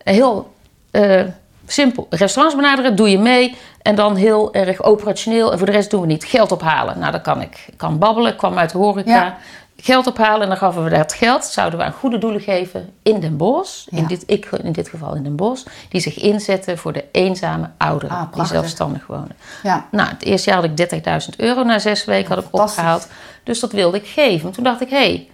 Heel 0.04 0.52
eh, 0.90 1.24
simpel. 1.66 2.06
Restaurants 2.10 2.56
benaderen, 2.56 2.96
doe 2.96 3.10
je 3.10 3.18
mee. 3.18 3.56
En 3.82 3.94
dan 3.94 4.16
heel 4.16 4.54
erg 4.54 4.82
operationeel. 4.82 5.52
En 5.52 5.58
voor 5.58 5.66
de 5.66 5.72
rest 5.72 5.90
doen 5.90 6.00
we 6.00 6.06
niet. 6.06 6.24
Geld 6.24 6.52
ophalen. 6.52 6.98
Nou, 6.98 7.12
dat 7.12 7.22
kan 7.22 7.40
ik. 7.40 7.64
Ik 7.66 7.76
kan 7.76 7.98
babbelen. 7.98 8.32
Ik 8.32 8.38
kwam 8.38 8.58
uit 8.58 8.70
de 8.70 8.78
horeca. 8.78 9.10
Ja. 9.10 9.36
Geld 9.82 10.06
ophalen 10.06 10.42
en 10.42 10.48
dan 10.48 10.56
gaven 10.56 10.84
we 10.84 10.90
dat 10.90 11.12
geld. 11.12 11.44
Zouden 11.44 11.78
we 11.78 11.84
aan 11.84 11.92
goede 11.92 12.18
doelen 12.18 12.40
geven 12.40 12.92
in 13.02 13.20
Den 13.20 13.36
Bosch. 13.36 13.86
Ja. 13.90 13.98
In, 13.98 14.06
dit, 14.06 14.22
ik, 14.26 14.46
in 14.62 14.72
dit 14.72 14.88
geval 14.88 15.14
in 15.14 15.22
Den 15.22 15.36
Bosch. 15.36 15.66
Die 15.88 16.00
zich 16.00 16.18
inzetten 16.18 16.78
voor 16.78 16.92
de 16.92 17.04
eenzame 17.12 17.70
ouderen. 17.78 18.16
Ah, 18.16 18.32
die 18.32 18.44
zelfstandig 18.44 19.06
wonen. 19.06 19.36
Ja. 19.62 19.86
Nou, 19.90 20.08
het 20.08 20.22
eerste 20.22 20.50
jaar 20.50 20.60
had 20.60 20.80
ik 20.80 21.28
30.000 21.30 21.36
euro. 21.36 21.62
Na 21.62 21.78
zes 21.78 22.04
weken 22.04 22.34
had 22.34 22.44
ik 22.44 22.48
opgehaald. 22.50 23.08
Dus 23.44 23.60
dat 23.60 23.72
wilde 23.72 23.96
ik 23.96 24.06
geven. 24.06 24.50
Toen 24.50 24.64
dacht 24.64 24.80
ik, 24.80 24.90
hé, 24.90 24.96
hey, 24.96 25.28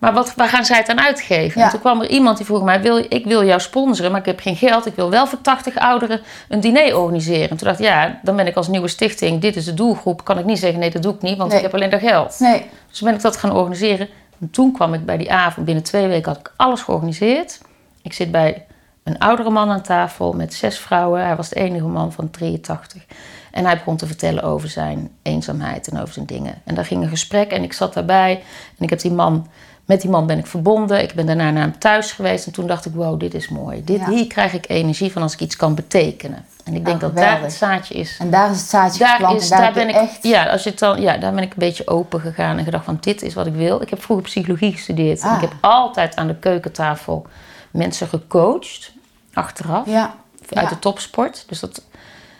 maar 0.00 0.12
wat, 0.12 0.34
waar 0.34 0.48
gaan 0.48 0.64
zij 0.64 0.76
het 0.76 0.88
aan 0.88 1.00
uitgeven? 1.00 1.60
Ja. 1.60 1.64
En 1.66 1.70
toen 1.70 1.80
kwam 1.80 2.00
er 2.00 2.08
iemand 2.08 2.36
die 2.36 2.46
vroeg 2.46 2.62
mij, 2.62 2.80
wil, 2.80 2.96
ik 3.08 3.24
wil 3.24 3.44
jou 3.44 3.60
sponsoren, 3.60 4.10
maar 4.10 4.20
ik 4.20 4.26
heb 4.26 4.40
geen 4.40 4.56
geld. 4.56 4.86
Ik 4.86 4.94
wil 4.94 5.10
wel 5.10 5.26
voor 5.26 5.40
80 5.40 5.76
ouderen 5.78 6.20
een 6.48 6.60
diner 6.60 6.98
organiseren. 6.98 7.50
En 7.50 7.56
toen 7.56 7.68
dacht 7.68 7.80
ik, 7.80 7.86
ja, 7.86 8.20
dan 8.22 8.36
ben 8.36 8.46
ik 8.46 8.56
als 8.56 8.68
nieuwe 8.68 8.88
stichting, 8.88 9.40
dit 9.40 9.56
is 9.56 9.64
de 9.64 9.74
doelgroep. 9.74 10.24
Kan 10.24 10.38
ik 10.38 10.44
niet 10.44 10.58
zeggen, 10.58 10.80
nee, 10.80 10.90
dat 10.90 11.02
doe 11.02 11.14
ik 11.14 11.22
niet, 11.22 11.36
want 11.36 11.48
Nee. 11.48 11.58
ik 11.58 11.64
heb 11.64 11.74
alleen 11.74 11.90
dat 11.90 12.00
geld. 12.00 12.36
Nee. 12.38 12.66
Dus 12.90 13.00
ben 13.00 13.14
ik 13.14 13.20
dat 13.22 13.36
gaan 13.36 13.52
organiseren. 13.52 14.08
En 14.40 14.50
toen 14.50 14.72
kwam 14.72 14.94
ik 14.94 15.04
bij 15.04 15.16
die 15.16 15.32
avond, 15.32 15.66
binnen 15.66 15.84
twee 15.84 16.06
weken 16.06 16.30
had 16.32 16.40
ik 16.40 16.52
alles 16.56 16.80
georganiseerd. 16.82 17.60
Ik 18.02 18.12
zit 18.12 18.30
bij 18.30 18.64
een 19.04 19.18
oudere 19.18 19.50
man 19.50 19.70
aan 19.70 19.82
tafel 19.82 20.32
met 20.32 20.54
zes 20.54 20.78
vrouwen. 20.78 21.24
Hij 21.24 21.36
was 21.36 21.48
de 21.48 21.56
enige 21.56 21.86
man 21.86 22.12
van 22.12 22.30
83. 22.30 23.04
En 23.50 23.64
hij 23.64 23.74
begon 23.76 23.96
te 23.96 24.06
vertellen 24.06 24.42
over 24.42 24.68
zijn 24.68 25.10
eenzaamheid 25.22 25.88
en 25.88 26.00
over 26.00 26.14
zijn 26.14 26.26
dingen. 26.26 26.54
En 26.64 26.74
daar 26.74 26.84
ging 26.84 27.02
een 27.02 27.08
gesprek 27.08 27.50
en 27.50 27.62
ik 27.62 27.72
zat 27.72 27.94
daarbij. 27.94 28.32
En 28.78 28.84
ik 28.84 28.90
heb 28.90 29.00
die 29.00 29.12
man, 29.12 29.46
met 29.84 30.00
die 30.00 30.10
man 30.10 30.26
ben 30.26 30.38
ik 30.38 30.46
verbonden. 30.46 31.02
Ik 31.02 31.14
ben 31.14 31.26
daarna 31.26 31.50
naar 31.50 31.62
hem 31.62 31.78
thuis 31.78 32.12
geweest. 32.12 32.46
En 32.46 32.52
toen 32.52 32.66
dacht 32.66 32.86
ik, 32.86 32.92
wow, 32.94 33.20
dit 33.20 33.34
is 33.34 33.48
mooi. 33.48 33.84
Dit, 33.84 34.00
Ja. 34.00 34.08
Hier 34.10 34.26
krijg 34.26 34.52
ik 34.52 34.68
energie 34.68 35.12
van 35.12 35.22
als 35.22 35.32
ik 35.32 35.40
iets 35.40 35.56
kan 35.56 35.74
betekenen. 35.74 36.44
En 36.64 36.74
ik 36.74 36.84
denk 36.84 36.96
Oh, 36.96 37.02
dat 37.02 37.16
daar 37.16 37.42
het 37.42 37.52
zaadje 37.52 37.94
is. 37.94 38.16
En 38.20 38.30
daar 38.30 38.50
is 38.50 38.56
het 38.60 38.68
zaadje 38.68 38.98
Daar, 38.98 39.16
geplant. 39.16 39.40
is, 39.40 39.48
daar, 39.48 39.72
ben 39.72 39.88
ik, 39.88 39.94
echt... 39.94 40.22
ja, 40.22 40.44
als 40.46 40.62
je 40.62 40.70
het 40.70 40.78
dan, 40.78 41.00
ja, 41.00 41.16
daar 41.16 41.32
ben 41.34 41.42
ik 41.42 41.50
een 41.50 41.58
beetje 41.58 41.86
open 41.88 42.20
gegaan 42.20 42.58
en 42.58 42.64
gedacht 42.64 42.84
van 42.84 42.98
dit 43.00 43.22
is 43.22 43.34
wat 43.34 43.46
ik 43.46 43.54
wil. 43.54 43.82
Ik 43.82 43.90
heb 43.90 44.02
vroeger 44.02 44.24
psychologie 44.24 44.72
gestudeerd. 44.72 45.20
En 45.20 45.28
Ah. 45.28 45.34
ik 45.34 45.40
heb 45.40 45.52
altijd 45.60 46.16
aan 46.16 46.26
de 46.26 46.34
keukentafel 46.36 47.26
mensen 47.70 48.08
gecoacht, 48.08 48.92
achteraf, 49.32 49.86
Ja. 49.86 50.14
uit 50.52 50.68
Ja. 50.68 50.68
de 50.74 50.78
topsport. 50.78 51.44
Dus 51.48 51.60
dat, 51.60 51.82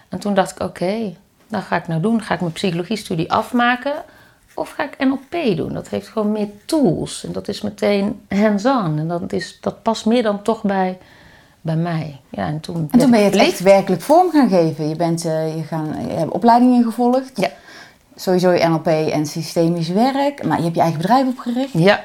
en 0.08 0.18
toen 0.18 0.34
dacht 0.34 0.50
ik, 0.50 0.60
oké, 0.62 1.14
dat 1.48 1.62
ga 1.62 1.76
ik 1.76 1.88
nou 1.88 2.00
doen. 2.00 2.22
Ga 2.22 2.34
ik 2.34 2.40
mijn 2.40 2.52
psychologiestudie 2.52 3.32
afmaken 3.32 3.92
of 4.60 4.70
ga 4.70 4.82
ik 4.84 5.06
NLP 5.06 5.56
doen? 5.56 5.72
Dat 5.72 5.88
heeft 5.88 6.08
gewoon 6.08 6.32
meer 6.32 6.48
tools 6.64 7.24
en 7.24 7.32
dat 7.32 7.48
is 7.48 7.60
meteen 7.60 8.20
hands-on. 8.28 8.98
En 8.98 9.08
dat, 9.08 9.32
is, 9.32 9.58
dat 9.60 9.82
past 9.82 10.06
meer 10.06 10.22
dan 10.22 10.42
toch 10.42 10.62
bij, 10.62 10.98
bij 11.60 11.76
mij. 11.76 12.20
Ja, 12.30 12.46
en 12.46 12.60
toen, 12.60 12.88
En 12.90 12.98
toen 12.98 13.10
ben 13.10 13.18
je 13.18 13.24
het 13.24 13.36
echt 13.36 13.60
werkelijk 13.60 14.02
vorm 14.02 14.30
gaan 14.30 14.48
geven. 14.48 14.88
Je, 14.88 14.96
bent, 14.96 15.24
eh, 15.24 15.56
je, 15.56 15.62
gaan, 15.62 15.94
je 16.08 16.12
hebt 16.12 16.30
opleidingen 16.30 16.84
gevolgd. 16.84 17.30
Ja. 17.34 17.48
Sowieso 18.16 18.50
je 18.50 18.68
NLP 18.68 18.86
en 18.86 19.26
systemisch 19.26 19.88
werk. 19.88 20.44
Maar 20.44 20.56
je 20.56 20.62
hebt 20.62 20.74
je 20.74 20.80
eigen 20.80 21.00
bedrijf 21.00 21.26
opgericht. 21.26 21.72
Ja, 21.72 22.04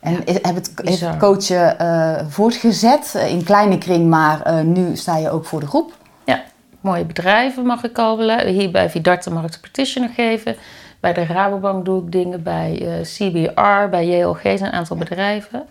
En 0.00 0.14
heb 0.14 0.54
het, 0.54 0.54
heeft 0.54 0.84
Bizar. 0.84 1.10
het 1.10 1.18
coachen 1.18 1.78
eh, 1.78 2.26
voortgezet 2.28 3.14
eh, 3.16 3.30
in 3.30 3.44
kleine 3.44 3.78
kring. 3.78 4.08
Maar 4.08 4.64
nu 4.64 4.96
sta 4.96 5.16
je 5.16 5.30
ook 5.30 5.44
voor 5.44 5.60
de 5.60 5.66
groep. 5.66 5.96
Ja, 6.24 6.42
mooie 6.80 7.04
bedrijven 7.04 7.66
mag 7.66 7.84
ik 7.84 7.98
al 7.98 8.38
Hier 8.46 8.70
bij 8.70 8.90
Vidarte 8.90 9.30
mag 9.30 9.44
ik 9.44 9.52
de 9.52 9.58
practitioner 9.58 10.10
geven. 10.10 10.56
Bij 11.00 11.12
de 11.12 11.24
Rabobank 11.24 11.84
doe 11.84 12.02
ik 12.04 12.12
dingen. 12.12 12.42
Bij 12.42 12.80
eh, 12.86 13.00
CBR, 13.02 13.88
bij 13.90 14.06
JLG 14.06 14.40
zijn 14.42 14.64
een 14.64 14.72
aantal 14.72 14.96
bedrijven. 14.96 15.62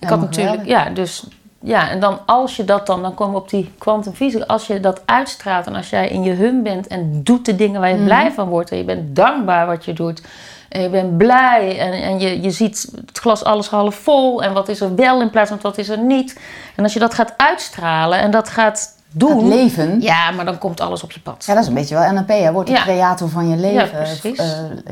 Ik 0.00 0.08
had 0.08 0.18
maar 0.18 0.28
natuurlijk, 0.28 0.66
ja, 0.66 0.90
dus 0.90 1.26
ja, 1.60 1.90
en 1.90 2.00
dan 2.00 2.18
als 2.26 2.56
je 2.56 2.64
dat 2.64 2.86
dan, 2.86 3.02
dan 3.02 3.14
komen 3.14 3.34
we 3.34 3.40
op 3.40 3.50
die 3.50 3.72
kwantumfysica. 3.78 4.44
Als 4.44 4.66
je 4.66 4.80
dat 4.80 5.02
uitstraalt 5.04 5.66
en 5.66 5.74
als 5.74 5.90
jij 5.90 6.08
in 6.08 6.22
je 6.22 6.32
hum 6.32 6.62
bent 6.62 6.86
en 6.86 7.20
doet 7.22 7.44
de 7.46 7.56
dingen 7.56 7.80
waar 7.80 7.88
je 7.90 7.94
Mhm. 7.94 8.04
blij 8.04 8.32
van 8.32 8.48
wordt 8.48 8.70
en 8.70 8.76
je 8.76 8.84
bent 8.84 9.16
dankbaar 9.16 9.66
wat 9.66 9.84
je 9.84 9.92
doet. 9.92 10.22
En 10.68 10.82
je 10.82 10.88
bent 10.88 11.16
blij 11.16 11.78
en, 11.78 11.92
en 11.92 12.20
je, 12.20 12.42
je 12.42 12.50
ziet 12.50 12.92
het 13.06 13.18
glas 13.18 13.44
alles 13.44 13.68
half 13.68 13.94
vol 13.94 14.42
en 14.42 14.52
wat 14.52 14.68
is 14.68 14.80
er 14.80 14.94
wel 14.94 15.20
in 15.20 15.30
plaats 15.30 15.48
van 15.50 15.58
wat 15.62 15.78
is 15.78 15.88
er 15.88 15.98
niet. 15.98 16.40
En 16.76 16.82
als 16.82 16.92
je 16.92 16.98
dat 16.98 17.14
gaat 17.14 17.34
uitstralen 17.36 18.18
en 18.18 18.30
dat 18.30 18.48
gaat 18.48 19.00
doen. 19.12 19.36
Het 19.36 19.44
leven. 19.54 20.00
Ja, 20.00 20.30
maar 20.30 20.44
dan 20.44 20.58
komt 20.58 20.80
alles 20.80 21.02
op 21.02 21.12
je 21.12 21.20
pad. 21.20 21.44
Ja, 21.46 21.54
dat 21.54 21.62
is 21.62 21.68
een 21.68 21.74
beetje 21.74 21.94
wel 21.94 22.12
NLP. 22.12 22.28
Hè? 22.28 22.52
Wordt 22.52 22.68
de 22.68 22.74
Ja. 22.74 22.82
creator 22.82 23.28
van 23.28 23.48
je 23.48 23.56
leven. 23.56 23.74
Ja, 23.98 24.02
precies. 24.04 24.38
Eh, 24.38 24.46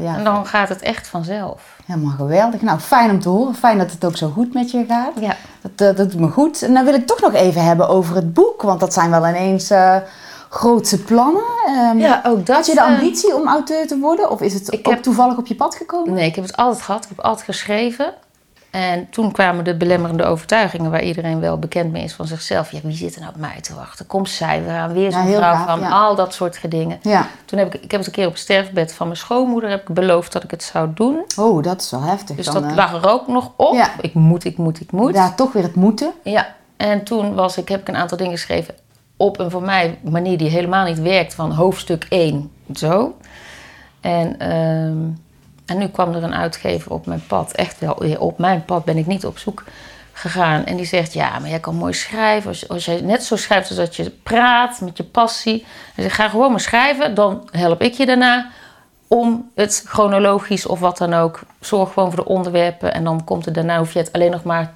ja, 0.04 0.16
En 0.16 0.24
dan 0.24 0.46
gaat 0.46 0.68
het 0.68 0.82
echt 0.82 1.08
vanzelf. 1.08 1.62
Helemaal 1.86 2.14
geweldig. 2.16 2.60
Nou, 2.60 2.78
fijn 2.78 3.10
om 3.10 3.20
te 3.20 3.28
horen. 3.28 3.54
Fijn 3.54 3.78
dat 3.78 3.90
het 3.90 4.04
ook 4.04 4.16
zo 4.16 4.28
goed 4.28 4.54
met 4.54 4.70
je 4.70 4.84
gaat. 4.88 5.12
Ja. 5.20 5.36
Dat, 5.62 5.88
eh, 5.90 5.96
dat 5.96 6.10
doet 6.10 6.20
me 6.20 6.28
goed. 6.28 6.62
En 6.62 6.74
dan 6.74 6.84
wil 6.84 6.94
ik 6.94 7.06
toch 7.06 7.20
nog 7.20 7.34
even 7.34 7.64
hebben 7.64 7.88
over 7.88 8.14
het 8.16 8.34
boek. 8.34 8.62
Want 8.62 8.80
dat 8.80 8.92
zijn 8.92 9.10
wel 9.10 9.26
ineens 9.28 9.70
eh 9.70 9.96
grootse 10.48 10.98
plannen. 11.02 11.42
Ehm, 11.66 11.98
Ja, 11.98 12.22
ook 12.26 12.46
dat. 12.46 12.56
Had 12.56 12.66
je 12.66 12.74
de 12.74 12.80
eh, 12.80 12.86
ambitie 12.86 13.34
om 13.34 13.48
auteur 13.48 13.86
te 13.86 13.98
worden? 13.98 14.30
Of 14.30 14.40
is 14.40 14.54
het 14.54 14.72
Ik 14.72 14.86
ook 14.88 14.92
heb- 14.94 15.02
toevallig 15.02 15.36
op 15.36 15.46
je 15.46 15.54
pad 15.54 15.74
gekomen? 15.74 16.14
Nee, 16.14 16.26
ik 16.26 16.34
heb 16.34 16.44
het 16.44 16.56
altijd 16.56 16.82
gehad. 16.84 17.02
Ik 17.04 17.08
heb 17.16 17.20
altijd 17.24 17.44
geschreven. 17.44 18.12
En 18.70 19.10
toen 19.10 19.32
kwamen 19.32 19.64
de 19.64 19.76
belemmerende 19.76 20.24
overtuigingen 20.24 20.90
waar 20.90 21.02
iedereen 21.02 21.40
wel 21.40 21.58
bekend 21.58 21.92
mee 21.92 22.02
is 22.04 22.12
van 22.12 22.26
zichzelf. 22.26 22.72
Ja, 22.72 22.78
wie 22.82 22.96
zit 22.96 23.14
er 23.14 23.20
nou 23.20 23.32
op 23.34 23.40
mij 23.40 23.60
te 23.60 23.74
wachten? 23.74 24.06
Komt 24.06 24.28
zij 24.28 24.62
weer 24.62 24.72
aan? 24.72 24.92
Weer 24.92 25.10
Ja, 25.10 25.22
zo'n 25.22 25.32
vrouw 25.34 25.64
van? 25.66 25.80
ja. 25.80 25.88
Al 25.88 26.14
dat 26.14 26.34
soort 26.34 26.70
dingen. 26.70 26.98
Ja. 27.02 27.26
Toen 27.44 27.58
heb 27.58 27.74
ik, 27.74 27.82
ik 27.82 27.90
heb 27.90 28.00
het 28.00 28.06
een 28.08 28.12
keer 28.14 28.26
op 28.26 28.32
het 28.32 28.40
sterfbed 28.40 28.92
van 28.94 29.06
mijn 29.06 29.18
schoonmoeder 29.18 29.70
heb 29.70 29.88
ik 29.88 29.94
beloofd 29.94 30.32
dat 30.32 30.44
ik 30.44 30.50
het 30.50 30.62
zou 30.62 30.88
doen. 30.94 31.24
Oh, 31.38 31.62
dat 31.62 31.80
is 31.80 31.90
wel 31.90 32.02
heftig. 32.02 32.36
Dus 32.36 32.44
Dan, 32.46 32.54
dat 32.54 32.64
eh, 32.64 32.76
lag 32.76 32.92
er 33.02 33.08
ook 33.10 33.26
nog 33.28 33.52
op. 33.56 33.74
Ja. 33.74 33.90
Ik 34.00 34.14
moet, 34.14 34.44
ik 34.44 34.56
moet, 34.56 34.80
ik 34.80 34.92
moet. 34.92 35.14
Daar 35.14 35.34
toch 35.34 35.52
weer 35.52 35.62
het 35.62 35.74
moeten. 35.74 36.12
Ja, 36.24 36.54
en 36.76 37.04
toen 37.04 37.34
was 37.34 37.56
ik, 37.56 37.68
heb 37.68 37.80
ik 37.80 37.88
een 37.88 37.96
aantal 37.96 38.16
dingen 38.18 38.32
geschreven 38.32 38.74
op 39.16 39.38
een 39.38 39.50
voor 39.50 39.62
mij 39.62 39.98
manier 40.02 40.38
die 40.38 40.48
helemaal 40.48 40.84
niet 40.84 41.00
werkt, 41.00 41.34
van 41.34 41.52
hoofdstuk 41.52 42.06
1, 42.08 42.50
zo. 42.74 43.16
En, 44.00 44.38
ehm, 44.38 44.96
en 45.70 45.78
nu 45.78 45.88
kwam 45.88 46.14
er 46.14 46.22
een 46.22 46.34
uitgever 46.34 46.92
op 46.92 47.06
mijn 47.06 47.22
pad, 47.26 47.52
echt 47.52 47.78
wel 47.78 48.02
op 48.18 48.38
mijn 48.38 48.64
pad 48.64 48.84
ben 48.84 48.96
ik 48.96 49.06
niet 49.06 49.26
op 49.26 49.38
zoek 49.38 49.64
gegaan. 50.12 50.64
En 50.64 50.76
die 50.76 50.86
zegt, 50.86 51.12
ja, 51.12 51.38
maar 51.38 51.48
jij 51.48 51.60
kan 51.60 51.74
mooi 51.74 51.92
schrijven. 51.92 52.48
Als, 52.48 52.68
als 52.68 52.84
jij 52.84 53.00
net 53.00 53.24
zo 53.24 53.36
schrijft 53.36 53.68
als 53.68 53.78
dat 53.78 53.96
je 53.96 54.10
praat, 54.10 54.80
met 54.80 54.96
je 54.96 55.04
passie. 55.04 55.66
Hij 55.94 56.04
zegt, 56.04 56.16
ga 56.16 56.28
gewoon 56.28 56.50
maar 56.50 56.60
schrijven, 56.60 57.14
dan 57.14 57.48
help 57.50 57.82
ik 57.82 57.94
je 57.94 58.06
daarna 58.06 58.50
om 59.08 59.50
het 59.54 59.82
chronologisch 59.86 60.66
of 60.66 60.80
wat 60.80 60.98
dan 60.98 61.14
ook. 61.14 61.40
Zorg 61.60 61.92
gewoon 61.92 62.12
voor 62.12 62.24
de 62.24 62.30
onderwerpen 62.30 62.94
en 62.94 63.04
dan 63.04 63.24
komt 63.24 63.44
het 63.44 63.54
daarna, 63.54 63.78
hoef 63.78 63.92
je 63.92 63.98
het 63.98 64.12
alleen 64.12 64.30
nog 64.30 64.44
maar 64.44 64.72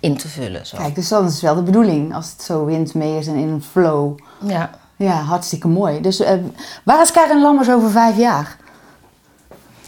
in 0.00 0.16
te 0.16 0.28
vullen. 0.28 0.66
Zo. 0.66 0.76
Kijk, 0.76 0.94
dus 0.94 1.08
dat 1.08 1.30
is 1.30 1.40
wel 1.40 1.54
de 1.54 1.62
bedoeling. 1.62 2.14
Als 2.14 2.30
het 2.30 2.42
zo 2.42 2.64
wind 2.64 2.94
mee 2.94 3.18
is 3.18 3.26
en 3.26 3.34
in 3.34 3.48
een 3.48 3.62
flow. 3.62 4.18
Ja. 4.38 4.70
Ja, 4.96 5.20
hartstikke 5.20 5.68
mooi. 5.68 6.00
Dus 6.00 6.20
eh, 6.20 6.38
waar 6.82 7.00
is 7.00 7.10
Karin 7.10 7.42
Lammers 7.42 7.70
over 7.70 7.90
vijf 7.90 8.16
jaar? 8.16 8.56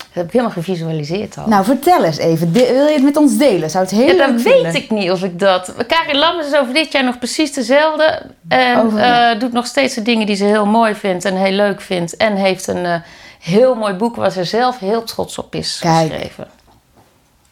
Dat 0.08 0.16
heb 0.16 0.24
ik 0.26 0.32
helemaal 0.32 0.52
gevisualiseerd 0.54 1.38
al. 1.38 1.48
Nou, 1.48 1.64
vertel 1.64 2.04
eens 2.04 2.16
even. 2.18 2.52
De- 2.52 2.72
wil 2.72 2.86
je 2.86 2.92
het 2.94 3.02
met 3.02 3.16
ons 3.16 3.36
delen? 3.36 3.70
Zou 3.70 3.84
het 3.84 3.92
heel 3.92 4.14
ja, 4.16 4.26
vinden. 4.38 4.62
weet 4.62 4.74
ik 4.74 4.90
niet 4.90 5.10
of 5.10 5.22
ik 5.22 5.38
dat. 5.38 5.74
Karin 5.86 6.16
Lammers 6.18 6.46
is 6.46 6.54
over 6.56 6.74
dit 6.74 6.92
jaar 6.92 7.04
nog 7.04 7.18
precies 7.18 7.52
dezelfde. 7.52 8.22
En 8.48 8.98
eh, 8.98 9.38
doet 9.40 9.52
nog 9.52 9.66
steeds 9.66 9.94
de 9.94 10.02
dingen 10.02 10.26
die 10.26 10.36
ze 10.36 10.44
heel 10.44 10.66
mooi 10.66 10.94
vindt 10.94 11.24
en 11.24 11.36
heel 11.36 11.52
leuk 11.52 11.80
vindt. 11.80 12.16
En 12.16 12.34
heeft 12.36 12.66
een 12.66 12.84
eh, 12.84 12.94
heel 13.40 13.74
mooi 13.74 13.94
boek 13.94 14.16
waar 14.16 14.30
ze 14.30 14.44
zelf 14.44 14.78
heel 14.78 15.04
trots 15.04 15.38
op 15.38 15.54
is 15.54 15.78
Kijk. 15.80 16.10
geschreven. 16.10 16.46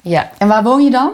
Ja, 0.03 0.31
En 0.39 0.49
waar 0.49 0.63
woon 0.63 0.85
je 0.85 0.91
dan? 0.91 1.13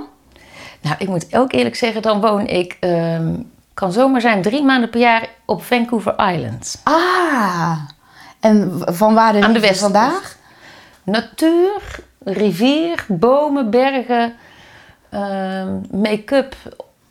nou 0.80 0.94
ik 0.98 1.08
moet 1.08 1.26
ook 1.34 1.52
eerlijk 1.52 1.76
zeggen, 1.76 2.02
dan 2.02 2.20
woon 2.20 2.46
ik, 2.46 2.76
ehm, 2.80 3.34
kan 3.74 3.92
zomaar 3.92 4.20
zijn, 4.20 4.42
drie 4.42 4.62
maanden 4.62 4.90
per 4.90 5.00
jaar 5.00 5.28
op 5.46 5.62
Vancouver 5.64 6.14
Island. 6.32 6.80
Ah, 6.82 7.78
en 8.40 8.82
van 8.84 9.14
waar 9.14 9.32
de 9.32 9.42
Aan 9.42 9.52
de 9.52 9.74
vandaag? 9.74 10.36
Natuur, 11.04 11.80
rivier, 12.24 13.04
bomen, 13.08 13.70
bergen, 13.70 14.34
ehm, 15.10 15.68
make-up 15.90 16.54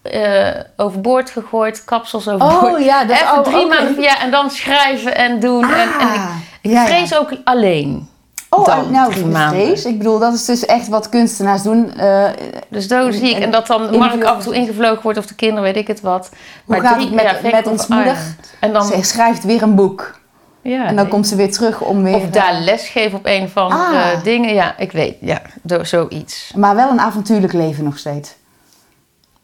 eh, 0.02 0.50
overboord 0.78 1.30
gegooid, 1.30 1.84
kapsels 1.86 2.28
overboord. 2.30 2.74
Oh 2.74 2.80
ja, 2.80 3.06
dat 3.06 3.18
Even 3.18 3.32
oh, 3.38 3.42
drie 3.44 3.68
maanden 3.68 4.02
jaar 4.02 4.20
en 4.22 4.32
dan 4.32 4.50
schrijven 4.50 5.16
en 5.16 5.40
doen. 5.40 5.64
en, 5.64 5.72
en 5.80 5.88
ik, 5.90 6.16
Ah, 6.16 6.36
ik 6.62 6.72
ja, 6.72 6.82
ja. 6.82 6.86
vrees 6.88 7.16
ook 7.18 7.32
alleen. 7.44 8.10
Oh, 8.50 8.66
dan 8.66 8.92
nou, 8.92 9.12
drie 9.12 9.26
vrees. 9.36 9.86
Ik 9.86 9.98
bedoel, 9.98 10.20
dat 10.20 10.34
is 10.34 10.46
dus 10.46 10.66
echt 10.66 10.88
wat 10.88 11.10
kunstenaars 11.10 11.62
doen. 11.62 11.94
Eh, 11.98 12.30
Dus 12.70 12.88
zo 12.88 13.12
zie 13.12 13.30
ik. 13.30 13.36
En 13.36 13.42
En 13.42 13.52
dat 13.52 13.68
dan 13.68 13.98
Mark 13.98 14.24
af 14.24 14.36
en 14.38 14.44
toe 14.44 14.54
ingevlogen 14.56 15.02
wordt 15.04 15.18
of 15.18 15.26
de 15.26 15.36
kinderen, 15.36 15.64
weet 15.64 15.76
ik 15.76 15.88
het 15.88 16.02
wat. 16.02 16.30
Hoe 16.66 16.80
gaat 16.82 17.00
het 17.02 17.12
met- 17.14 17.52
met 17.52 17.68
ons 17.68 17.88
moeder? 17.88 18.18
En 18.60 18.74
dan, 18.74 18.86
ze 18.86 19.04
schrijft 19.04 19.44
weer 19.44 19.62
een 19.62 19.76
boek. 19.76 20.20
Ja, 20.62 20.86
En 20.86 20.96
dan 20.96 21.08
komt 21.08 21.27
ze 21.27 21.36
weer 21.36 21.51
terug 21.51 21.82
om 21.82 22.03
weer... 22.03 22.15
Of 22.15 22.30
daar 22.30 22.53
lesgeven 22.60 23.18
op 23.18 23.25
een 23.25 23.50
van 23.50 23.70
de 23.70 23.75
Ah. 23.75 24.24
dingen. 24.24 24.53
Ja, 24.53 24.77
ik 24.77 24.91
weet. 24.91 25.15
Ja, 25.22 25.41
zo- 25.65 25.84
zoiets. 25.84 26.53
maar 26.56 26.75
wel 26.75 26.89
een 26.89 27.00
avontuurlijk 27.00 27.53
leven 27.53 27.84
nog 27.84 27.98
steeds. 27.98 28.36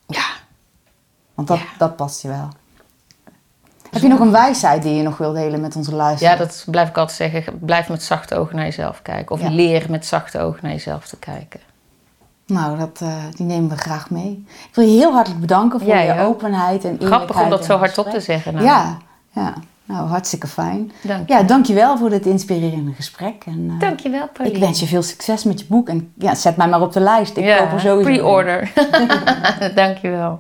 Ja. 0.08 0.26
Want 1.34 1.48
dat, 1.48 1.58
Ja. 1.58 1.66
dat 1.78 1.96
past 1.96 2.22
je 2.22 2.28
wel. 2.28 2.48
Heb 3.92 4.02
je 4.02 4.08
nog 4.08 4.20
een 4.20 4.32
wijsheid 4.32 4.82
die 4.84 4.94
je 4.96 5.04
nog 5.04 5.18
wil 5.18 5.34
delen 5.34 5.62
met 5.62 5.76
onze 5.76 5.92
Ja, 5.92 5.96
luisteraars? 5.98 6.38
dat 6.40 6.66
blijf 6.70 6.90
ik 6.90 6.98
altijd 6.98 7.18
zeggen. 7.18 7.60
Blijf 7.60 7.90
met 7.90 8.04
zachte 8.04 8.36
ogen 8.36 8.56
naar 8.56 8.66
jezelf 8.66 9.02
kijken. 9.02 9.36
Of 9.36 9.42
Ja. 9.42 9.50
leer 9.50 9.86
met 9.90 10.06
zachte 10.06 10.40
ogen 10.40 10.60
naar 10.62 10.72
jezelf 10.72 11.08
te 11.08 11.18
kijken. 11.18 11.60
Nou, 12.46 12.78
dat, 12.78 13.00
eh, 13.02 13.14
die 13.36 13.46
nemen 13.46 13.70
we 13.70 13.76
graag 13.78 14.10
mee. 14.10 14.46
Ik 14.70 14.76
wil 14.76 14.86
je 14.86 14.98
heel 14.98 15.14
hartelijk 15.14 15.42
bedanken 15.42 15.80
voor 15.80 15.96
je 15.96 16.20
openheid 16.20 16.84
en 16.84 16.90
eerlijkheid. 16.92 17.14
Grappig 17.14 17.42
om 17.42 17.50
dat 17.50 17.66
zo 17.66 17.78
hardop 17.78 18.10
te 18.10 18.20
zeggen. 18.20 18.54
Nou. 18.54 18.66
Ja, 18.66 18.98
ja, 19.32 19.54
nou 19.88 20.08
hartstikke 20.08 20.48
fijn. 20.48 20.92
Dank 21.02 21.28
je. 21.28 21.34
Ja, 21.34 21.44
dankjewel 21.44 21.98
voor 21.98 22.10
dit 22.10 22.26
inspirerende 22.26 22.92
gesprek. 22.94 23.44
En, 23.46 23.68
eh, 23.74 23.80
Dankjewel, 23.80 24.28
Pauline. 24.34 24.56
ik 24.58 24.64
wens 24.64 24.80
je 24.80 24.86
veel 24.86 25.02
succes 25.04 25.44
met 25.44 25.60
je 25.60 25.66
boek. 25.70 25.90
En 25.90 26.12
ja, 26.18 26.36
zet 26.36 26.56
mij 26.58 26.68
maar 26.68 26.82
op 26.82 26.94
de 26.94 27.00
lijst. 27.00 27.38
Ik 27.38 27.44
ja, 27.44 27.58
koop 27.58 27.72
er 27.72 27.80
sowieso. 27.80 28.10
Pre-order. 28.10 28.72
Dankjewel. 29.76 30.40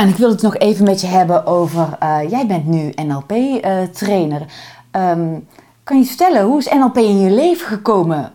En 0.00 0.08
ik 0.08 0.16
wil 0.16 0.30
het 0.30 0.42
nog 0.42 0.56
even 0.56 0.84
met 0.84 1.00
je 1.00 1.06
hebben 1.06 1.46
over... 1.46 1.96
eh, 2.00 2.18
jij 2.30 2.46
bent 2.46 2.66
nu 2.66 2.92
NLP-trainer. 2.94 4.42
Ehm, 4.90 5.38
kan 5.84 5.98
je 5.98 6.04
vertellen, 6.04 6.42
hoe 6.42 6.58
is 6.58 6.68
NLP 6.72 6.96
in 6.96 7.20
je 7.20 7.30
leven 7.30 7.66
gekomen? 7.66 8.32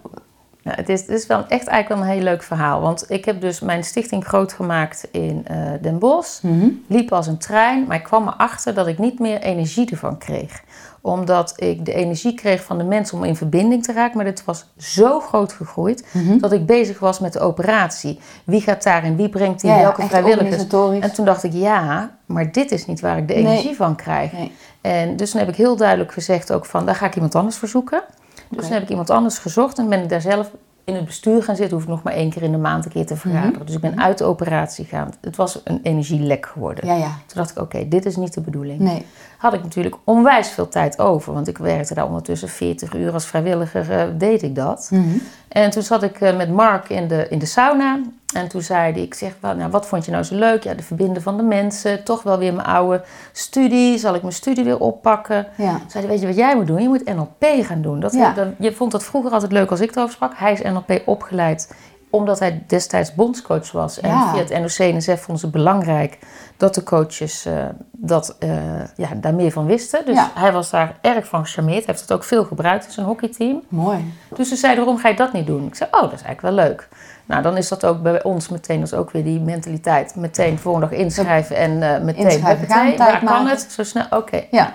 Nou, 0.64 0.78
het, 0.78 0.90
is, 0.90 1.00
het 1.02 1.10
is 1.10 1.28
wel 1.28 1.38
echt 1.48 1.68
eigenlijk 1.68 1.88
wel 1.90 1.98
een 2.12 2.16
heel 2.18 2.24
leuk 2.24 2.44
verhaal. 2.44 2.82
Want 2.82 3.06
ik 3.08 3.26
heb 3.26 3.42
dus 3.42 3.60
mijn 3.60 3.84
stichting 3.84 4.26
groot 4.26 4.54
gemaakt 4.54 5.08
in 5.12 5.42
eh, 5.48 5.58
Den 5.82 6.00
Bosch. 6.00 6.42
Mhm. 6.44 6.68
Liep 6.88 7.12
als 7.12 7.28
een 7.28 7.38
trein, 7.38 7.86
maar 7.88 7.98
ik 7.98 8.04
kwam 8.04 8.28
erachter 8.28 8.74
dat 8.74 8.88
ik 8.88 8.98
niet 8.98 9.20
meer 9.20 9.40
energie 9.42 9.90
ervan 9.92 10.18
kreeg. 10.18 10.62
Omdat 11.02 11.54
ik 11.56 11.86
de 11.86 11.94
energie 11.94 12.34
kreeg 12.34 12.64
van 12.64 12.78
de 12.78 12.84
mensen 12.84 13.18
om 13.18 13.24
in 13.24 13.36
verbinding 13.36 13.84
te 13.84 13.94
raken. 13.94 14.16
Maar 14.18 14.26
dit 14.26 14.46
was 14.46 14.66
zo 14.78 15.20
groot 15.20 15.54
gegroeid 15.54 16.06
Mhm. 16.14 16.38
dat 16.38 16.52
ik 16.52 16.66
bezig 16.66 17.00
was 17.00 17.20
met 17.20 17.34
de 17.34 17.40
operatie. 17.40 18.20
Wie 18.44 18.62
gaat 18.62 18.84
daarin? 18.84 19.16
Wie 19.16 19.30
brengt 19.30 19.62
die 19.62 19.70
Ja, 19.72 19.78
welke 19.80 20.02
vrijwilligers? 20.08 20.68
En 21.00 21.14
toen 21.14 21.26
dacht 21.26 21.44
ik, 21.44 21.54
ja, 21.54 22.12
maar 22.26 22.52
dit 22.52 22.72
is 22.72 22.86
niet 22.86 23.00
waar 23.02 23.18
ik 23.18 23.28
de 23.28 23.34
Nee. 23.34 23.44
energie 23.44 23.76
van 23.76 23.96
krijg. 23.96 24.32
Nee. 24.32 24.52
En 24.82 25.16
dus 25.16 25.32
toen 25.32 25.40
heb 25.40 25.50
ik 25.50 25.56
heel 25.56 25.76
duidelijk 25.76 26.12
gezegd 26.12 26.54
ook 26.54 26.66
van, 26.66 26.86
daar 26.86 26.96
ga 26.96 27.06
ik 27.06 27.16
iemand 27.16 27.36
anders 27.36 27.58
voor 27.58 27.68
zoeken. 27.68 28.02
Dus 28.52 28.64
toen 28.64 28.74
heb 28.74 28.84
ik 28.84 28.90
iemand 28.90 29.10
anders 29.10 29.38
gezocht 29.38 29.78
en 29.78 29.90
ben 29.90 30.04
ik 30.04 30.10
daar 30.10 30.22
zelf 30.22 30.52
in 30.84 30.96
het 30.96 31.06
bestuur 31.06 31.44
gaan 31.44 31.56
zitten. 31.56 31.74
Hoef 31.74 31.84
ik 31.84 31.90
nog 31.90 32.04
maar 32.04 32.14
één 32.14 32.30
keer 32.30 32.42
in 32.42 32.52
de 32.52 32.58
maand 32.58 32.86
een 32.86 32.92
keer 32.92 33.06
te 33.06 33.16
vergaderen. 33.16 33.54
Mhm. 33.54 33.66
Dus 33.66 33.76
ik 33.76 33.82
ben 33.82 34.02
uit 34.02 34.18
de 34.18 34.24
operatie 34.24 34.86
gegaan. 34.86 35.14
Het 35.22 35.36
was 35.36 35.62
een 35.64 35.80
energielek 35.84 36.46
geworden. 36.46 36.86
Ja, 36.86 36.96
ja. 36.96 37.08
Toen 37.26 37.38
dacht 37.38 37.52
ik, 37.52 37.60
oké, 37.60 37.88
dit 37.88 38.06
is 38.06 38.16
niet 38.16 38.34
de 38.34 38.42
bedoeling. 38.42 38.80
Nee. 38.80 39.06
Had 39.38 39.54
ik 39.54 39.64
natuurlijk 39.64 39.96
onwijs 40.04 40.50
veel 40.50 40.68
tijd 40.68 41.00
over. 41.00 41.34
Want 41.34 41.48
ik 41.48 41.58
werkte 41.58 41.94
daar 41.94 42.06
ondertussen 42.06 42.50
40 42.50 42.94
uur 42.94 43.14
als 43.14 43.26
vrijwilliger, 43.26 43.92
eh, 43.92 44.04
deed 44.18 44.44
ik 44.44 44.56
dat. 44.56 44.88
Mhm. 44.92 45.18
En 45.48 45.70
toen 45.70 45.84
zat 45.84 46.04
ik 46.04 46.22
eh, 46.22 46.38
met 46.38 46.50
Mark 46.50 46.90
in 46.90 47.08
de, 47.08 47.28
in 47.30 47.40
de 47.40 47.46
sauna. 47.46 48.00
En 48.34 48.48
toen 48.48 48.62
zei 48.62 48.94
hij, 48.94 49.02
ik 49.02 49.14
zeg, 49.14 49.34
"Wel, 49.40 49.56
nou, 49.56 49.72
wat 49.72 49.86
vond 49.88 50.06
je 50.06 50.12
nou 50.12 50.24
zo 50.24 50.36
leuk? 50.36 50.64
Ja, 50.64 50.74
de 50.74 50.84
verbinden 50.84 51.22
van 51.22 51.38
de 51.38 51.44
mensen. 51.44 52.04
Toch 52.04 52.24
wel 52.24 52.38
weer 52.38 52.54
mijn 52.54 52.68
oude 52.68 53.04
studie. 53.32 53.98
Zal 53.98 54.16
ik 54.16 54.22
mijn 54.22 54.34
studie 54.34 54.64
weer 54.64 54.80
oppakken? 54.80 55.48
Ja. 55.58 55.78
Toen 55.78 55.90
zei 55.90 56.04
hij, 56.04 56.12
weet 56.14 56.22
je 56.22 56.28
wat 56.28 56.36
jij 56.36 56.56
moet 56.56 56.68
doen? 56.68 56.82
Je 56.82 56.88
moet 56.88 57.06
NLP 57.16 57.46
gaan 57.66 57.82
doen. 57.82 58.00
Dat, 58.00 58.14
Ja. 58.14 58.34
dat- 58.34 58.48
je 58.60 58.74
vond 58.74 58.92
dat 58.92 59.04
vroeger 59.04 59.32
altijd 59.32 59.52
leuk 59.52 59.70
als 59.72 59.80
ik 59.80 59.92
erover 59.96 60.14
sprak. 60.14 60.32
Hij 60.36 60.52
is 60.54 60.62
NLP 60.62 61.02
opgeleid 61.06 61.74
omdat 62.10 62.40
hij 62.40 62.64
destijds 62.68 63.14
bondscoach 63.16 63.72
was. 63.72 64.00
En 64.00 64.10
Ja. 64.10 64.32
via 64.34 64.40
het 64.44 64.50
NOC-NSF 64.60 65.22
vonden 65.22 65.38
ze 65.40 65.50
belangrijk 65.50 66.18
dat 66.58 66.76
de 66.76 66.84
coaches 66.84 67.46
eh, 67.46 67.54
dat, 67.92 68.36
eh, 68.40 68.50
ja, 68.96 69.08
daar 69.16 69.34
meer 69.34 69.52
van 69.52 69.66
wisten. 69.66 70.06
Dus 70.06 70.16
Ja. 70.16 70.32
hij 70.34 70.52
was 70.52 70.70
daar 70.70 70.98
erg 71.02 71.28
van 71.28 71.46
gecharmeerd. 71.46 71.78
Hij 71.78 71.86
heeft 71.88 72.02
het 72.02 72.12
ook 72.12 72.24
veel 72.24 72.44
gebruikt 72.44 72.86
in 72.86 72.92
zijn 72.92 73.06
hockeyteam. 73.06 73.62
Mooi. 73.70 74.14
Dus 74.36 74.50
ze 74.50 74.56
zeiden, 74.56 74.84
waarom 74.84 75.02
ga 75.02 75.10
je 75.10 75.16
dat 75.16 75.34
niet 75.34 75.48
doen? 75.48 75.66
Ik 75.68 75.76
zei, 75.76 75.90
oh, 75.94 76.02
dat 76.02 76.14
is 76.14 76.22
eigenlijk 76.22 76.56
wel 76.56 76.66
leuk. 76.66 76.88
Nou, 77.32 77.44
dan 77.44 77.58
is 77.58 77.68
dat 77.68 77.86
ook 77.86 78.02
bij 78.02 78.24
ons 78.24 78.50
meteen, 78.50 78.80
dat 78.80 78.92
is 78.92 78.98
ook 78.98 79.12
weer 79.12 79.24
die 79.24 79.40
mentaliteit. 79.40 80.16
Meteen 80.16 80.58
volgende 80.60 80.90
dag 80.90 80.98
inschrijven 81.00 81.56
en 81.56 81.72
eh, 81.96 82.02
meteen, 82.02 82.24
Inschrijven, 82.30 82.68
gaan, 82.68 82.86
tijd 82.86 82.98
waar 82.98 83.24
kan 83.26 83.48
het? 83.48 83.68
Zo 83.70 83.84
snel, 83.84 84.06
oké. 84.10 84.44
Ja. 84.52 84.74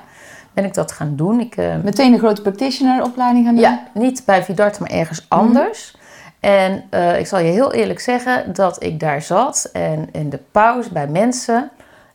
Ben 0.52 0.64
ik 0.64 0.74
dat 0.74 0.92
gaan 0.92 1.16
doen. 1.16 1.40
Ik, 1.40 1.56
eh, 1.56 1.74
Meteen 1.82 2.12
een 2.12 2.18
grote 2.18 2.42
practitioner 2.42 3.02
opleiding 3.02 3.44
gaan 3.44 3.54
doen? 3.54 3.64
ja, 3.64 3.82
niet 3.94 4.22
bij 4.26 4.42
Vidart, 4.44 4.78
maar 4.78 4.90
ergens 4.90 5.26
Mhm. 5.28 5.40
anders. 5.40 5.96
En 6.40 6.84
eh, 6.90 7.18
ik 7.18 7.26
zal 7.26 7.38
je 7.38 7.50
heel 7.52 7.72
eerlijk 7.72 8.00
zeggen 8.00 8.52
dat 8.52 8.82
ik 8.82 9.00
daar 9.00 9.22
zat 9.22 9.70
en 9.72 10.08
in 10.12 10.30
de 10.30 10.40
pauze 10.52 10.92
bij 10.92 11.06
mensen 11.06 11.70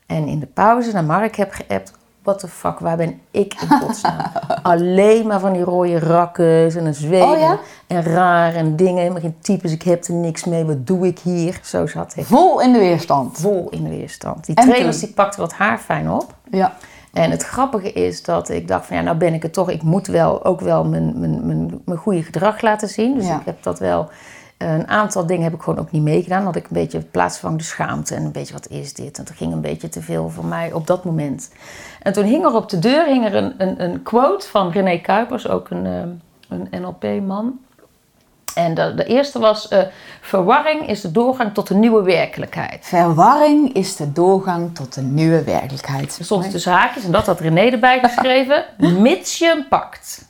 en 0.06 0.28
in 0.28 0.40
de 0.40 0.46
pauze 0.46 0.92
naar 0.94 1.04
Mark 1.04 1.36
heb 1.36 1.52
geappt. 1.52 1.92
What 2.24 2.40
the 2.40 2.48
fuck, 2.48 2.80
waar 2.80 2.98
ben 2.98 3.20
ik 3.32 3.54
in 3.62 3.68
godsnaam? 3.80 4.22
Alleen 4.64 5.28
maar 5.28 5.40
van 5.40 5.54
die 5.54 5.62
rode 5.64 6.00
rakkes 6.00 6.76
en 6.76 6.86
een 6.86 6.94
zweem 6.94 7.22
Oh 7.22 7.40
ja? 7.40 7.58
en 7.88 8.04
raar 8.04 8.54
en 8.56 8.76
dingen. 8.76 8.98
Helemaal 8.98 9.22
geen 9.22 9.36
types, 9.42 9.72
ik 9.72 9.82
heb 9.84 10.04
er 10.04 10.14
niks 10.14 10.46
mee, 10.46 10.66
wat 10.66 10.88
doe 10.88 11.08
ik 11.08 11.20
hier? 11.20 11.60
Zo 11.64 11.88
zat 11.88 12.14
ik. 12.16 12.26
Vol 12.26 12.62
in 12.62 12.74
de 12.74 12.80
weerstand. 12.80 13.38
Vol 13.38 13.68
in 13.70 13.84
de 13.84 13.90
weerstand. 13.90 14.46
Die 14.46 14.56
En 14.56 14.64
trainers 14.68 14.98
toen? 15.00 15.06
die 15.06 15.16
pakten 15.16 15.40
wat 15.40 15.54
haar 15.54 15.78
fijn 15.78 16.10
op. 16.12 16.34
Ja. 16.52 16.74
En 17.14 17.32
het 17.32 17.44
grappige 17.44 17.92
is 17.92 18.24
dat 18.24 18.50
ik 18.50 18.68
dacht 18.68 18.86
van 18.86 18.96
ja, 18.98 19.02
nou 19.02 19.18
ben 19.18 19.34
ik 19.34 19.42
het 19.44 19.54
toch. 19.54 19.70
Ik 19.70 19.82
moet 19.82 20.08
wel 20.08 20.46
ook 20.46 20.62
wel 20.62 20.84
mijn, 20.86 21.20
mijn, 21.20 21.46
mijn, 21.46 21.82
mijn 21.86 21.98
goede 22.00 22.24
gedrag 22.24 22.62
laten 22.62 22.88
zien. 22.88 23.16
Dus 23.16 23.26
Ja. 23.28 23.40
ik 23.40 23.46
heb 23.46 23.64
dat 23.64 23.80
wel. 23.80 24.10
Een 24.62 24.88
aantal 24.88 25.26
dingen 25.26 25.44
heb 25.44 25.54
ik 25.54 25.62
gewoon 25.62 25.80
ook 25.80 25.92
niet 25.92 26.02
meegedaan. 26.02 26.44
Dat 26.44 26.56
ik 26.56 26.64
een 26.64 26.70
beetje 26.72 27.00
plaatsvervangde 27.00 27.64
schaamte 27.64 28.16
en 28.16 28.26
een 28.26 28.32
beetje 28.32 28.54
wat 28.54 28.68
is 28.68 28.94
dit. 28.94 29.18
En 29.18 29.26
er 29.28 29.36
ging 29.36 29.54
een 29.54 29.62
beetje 29.62 29.90
te 29.90 30.02
veel 30.02 30.30
voor 30.30 30.46
mij 30.46 30.74
op 30.74 30.88
dat 30.88 31.04
moment. 31.04 31.52
En 32.02 32.14
toen 32.14 32.24
hing 32.24 32.46
er 32.46 32.56
op 32.56 32.70
de 32.70 32.80
deur 32.80 33.06
hing 33.06 33.26
er 33.26 33.36
een, 33.36 33.54
een, 33.58 33.84
een 33.84 34.04
quote 34.04 34.48
van 34.48 34.72
René 34.72 34.98
Kuipers, 34.98 35.48
ook 35.48 35.70
een, 35.70 35.86
eh, 35.86 36.58
een 36.58 36.82
NLP-man. 36.82 37.60
En 38.56 38.74
de, 38.74 38.94
de 38.96 39.06
eerste 39.06 39.40
was: 39.40 39.68
eh, 39.68 39.82
Verwarring 40.22 40.88
is 40.88 41.02
de 41.02 41.12
doorgang 41.12 41.54
tot 41.54 41.70
een 41.70 41.80
nieuwe 41.80 42.04
werkelijkheid. 42.04 42.86
Verwarring 42.86 43.74
is 43.74 43.96
de 43.96 44.12
doorgang 44.12 44.76
tot 44.76 44.96
een 44.96 45.14
nieuwe 45.14 45.44
werkelijkheid. 45.44 46.18
Er 46.20 46.26
stond 46.26 46.52
tussen 46.52 46.72
haakjes, 46.72 47.04
en 47.04 47.12
dat 47.12 47.26
had 47.26 47.40
René 47.40 47.62
erbij 47.62 48.00
geschreven, 48.00 48.66
mits 49.02 49.38
je 49.38 49.46
hem 49.46 49.68
pakt. 49.68 50.30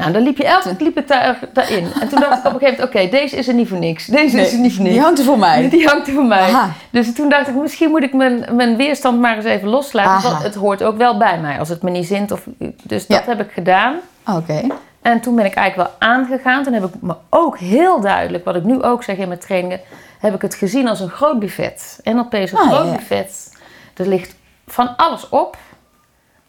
Nou, 0.00 0.12
dan 0.12 0.22
liep 0.22 0.36
je 0.36 0.44
elke 0.44 0.76
keer 0.76 0.86
liep 0.86 0.98
ik 0.98 1.08
daar, 1.08 1.38
daarin. 1.52 1.92
En 2.00 2.08
toen 2.08 2.20
dacht 2.20 2.38
ik 2.38 2.44
op 2.46 2.52
een 2.52 2.58
gegeven 2.58 2.84
moment, 2.84 2.96
oké, 2.96 3.08
deze 3.08 3.36
is 3.36 3.48
er 3.48 3.54
niet 3.54 3.68
voor 3.68 3.78
niks. 3.78 4.06
Deze 4.06 4.40
is 4.40 4.52
er 4.52 4.58
niet 4.58 4.72
voor 4.74 4.82
niks. 4.82 4.94
die 4.94 5.02
hangt 5.04 5.18
er 5.18 5.24
voor 5.24 5.38
mij. 5.38 5.68
Die 5.70 5.86
hangt 5.86 6.06
er 6.06 6.12
voor 6.14 6.24
mij. 6.24 6.40
Aha. 6.52 6.70
Dus 6.90 7.14
toen 7.14 7.28
dacht 7.28 7.48
ik, 7.48 7.54
misschien 7.54 7.90
moet 7.90 8.02
ik 8.02 8.12
mijn, 8.14 8.44
mijn 8.52 8.76
weerstand 8.76 9.20
maar 9.20 9.36
eens 9.36 9.44
even 9.44 9.68
loslaten. 9.68 10.30
Want 10.30 10.42
het 10.42 10.54
hoort 10.54 10.82
ook 10.82 10.96
wel 10.96 11.16
bij 11.18 11.38
mij, 11.40 11.58
als 11.58 11.68
het 11.68 11.82
me 11.82 11.90
niet 11.90 12.06
zint. 12.06 12.30
Of, 12.32 12.46
dus 12.82 13.06
dat 13.06 13.24
Ja. 13.24 13.24
heb 13.26 13.40
ik 13.40 13.52
gedaan. 13.52 13.94
Oké. 14.26 14.66
En 15.02 15.20
toen 15.20 15.36
ben 15.36 15.44
ik 15.44 15.54
eigenlijk 15.54 15.88
wel 15.90 16.08
aangegaan. 16.08 16.62
Toen 16.64 16.72
heb 16.72 16.84
ik 16.84 16.94
me 17.00 17.14
ook 17.30 17.58
heel 17.58 18.00
duidelijk, 18.00 18.44
wat 18.44 18.56
ik 18.56 18.64
nu 18.64 18.82
ook 18.82 19.02
zeg 19.02 19.16
in 19.16 19.28
mijn 19.28 19.40
trainingen, 19.40 19.80
heb 20.20 20.34
ik 20.34 20.42
het 20.42 20.54
gezien 20.54 20.88
als 20.88 21.00
een 21.00 21.08
groot 21.10 21.38
buffet. 21.38 22.00
NLP 22.02 22.34
is 22.34 22.52
een 22.52 22.58
Ah, 22.58 22.72
groot 22.72 22.86
ja. 22.86 22.92
buffet. 22.96 23.52
Er 23.96 24.06
ligt 24.08 24.34
van 24.66 24.96
alles 24.96 25.28
op. 25.28 25.56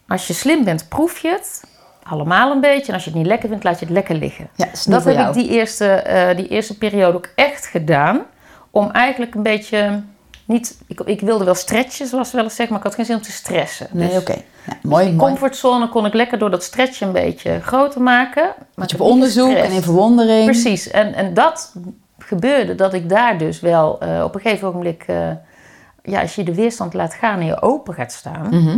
Als 0.08 0.28
je 0.28 0.34
slim 0.34 0.64
bent, 0.64 0.86
proef 0.90 1.18
je 1.20 1.30
het. 1.30 1.64
Allemaal 2.04 2.52
een 2.52 2.62
beetje. 2.62 2.88
En 2.88 2.94
als 2.94 3.04
je 3.04 3.10
het 3.10 3.20
niet 3.20 3.28
lekker 3.28 3.50
vindt, 3.50 3.64
laat 3.64 3.80
je 3.80 3.86
het 3.86 3.94
lekker 3.94 4.16
liggen. 4.16 4.48
Ja, 4.56 4.68
Dat 4.86 5.04
heb 5.04 5.16
jou. 5.16 5.28
ik 5.28 5.34
die 5.34 5.50
eerste, 5.50 5.86
eh, 5.88 6.36
die 6.38 6.48
eerste 6.48 6.78
periode 6.78 7.18
ook 7.18 7.30
echt 7.36 7.66
gedaan. 7.66 8.22
Om 8.72 8.90
eigenlijk 8.92 9.36
een 9.36 9.44
beetje... 9.44 10.02
Niet, 10.46 10.78
ik, 10.88 11.00
ik 11.00 11.22
wilde 11.22 11.44
wel 11.46 11.56
stretchen, 11.56 12.08
zoals 12.08 12.30
we 12.32 12.36
wel 12.36 12.46
eens 12.46 12.56
zeggen, 12.56 12.76
maar 12.76 12.84
ik 12.86 12.90
had 12.90 12.96
geen 12.98 13.06
zin 13.06 13.16
om 13.16 13.22
te 13.22 13.32
stressen. 13.32 13.88
Nee, 13.92 14.08
Dus 14.10 14.18
oké. 14.18 14.32
Ja, 14.68 14.74
mooi, 14.84 15.06
die 15.06 15.14
mooi. 15.16 15.30
comfortzone 15.30 15.90
kon 15.90 16.06
ik 16.06 16.14
lekker 16.14 16.38
door 16.38 16.52
dat 16.52 16.64
stretchen 16.64 17.08
een 17.08 17.14
beetje 17.14 17.60
groter 17.60 18.02
maken. 18.02 18.44
Maar 18.44 18.66
Beetje 18.76 18.96
ik 18.96 19.02
op 19.02 19.10
onderzoek 19.10 19.52
en 19.54 19.72
in 19.72 19.82
verwondering. 19.82 20.46
Precies. 20.46 20.90
En, 20.90 21.14
en 21.14 21.34
dat 21.34 21.74
gebeurde 22.18 22.76
dat 22.76 22.94
ik 22.94 23.10
daar 23.10 23.38
dus 23.38 23.60
wel 23.60 24.00
eh, 24.00 24.24
op 24.24 24.36
een 24.36 24.42
gegeven 24.42 24.68
ogenblik... 24.68 25.04
eh, 25.08 25.30
ja, 26.04 26.22
als 26.22 26.36
je 26.36 26.44
de 26.44 26.56
weerstand 26.56 26.94
laat 26.94 27.14
gaan 27.14 27.40
en 27.40 27.46
je 27.46 27.62
open 27.62 27.94
gaat 27.94 28.12
staan... 28.12 28.48
Mhm. 28.50 28.78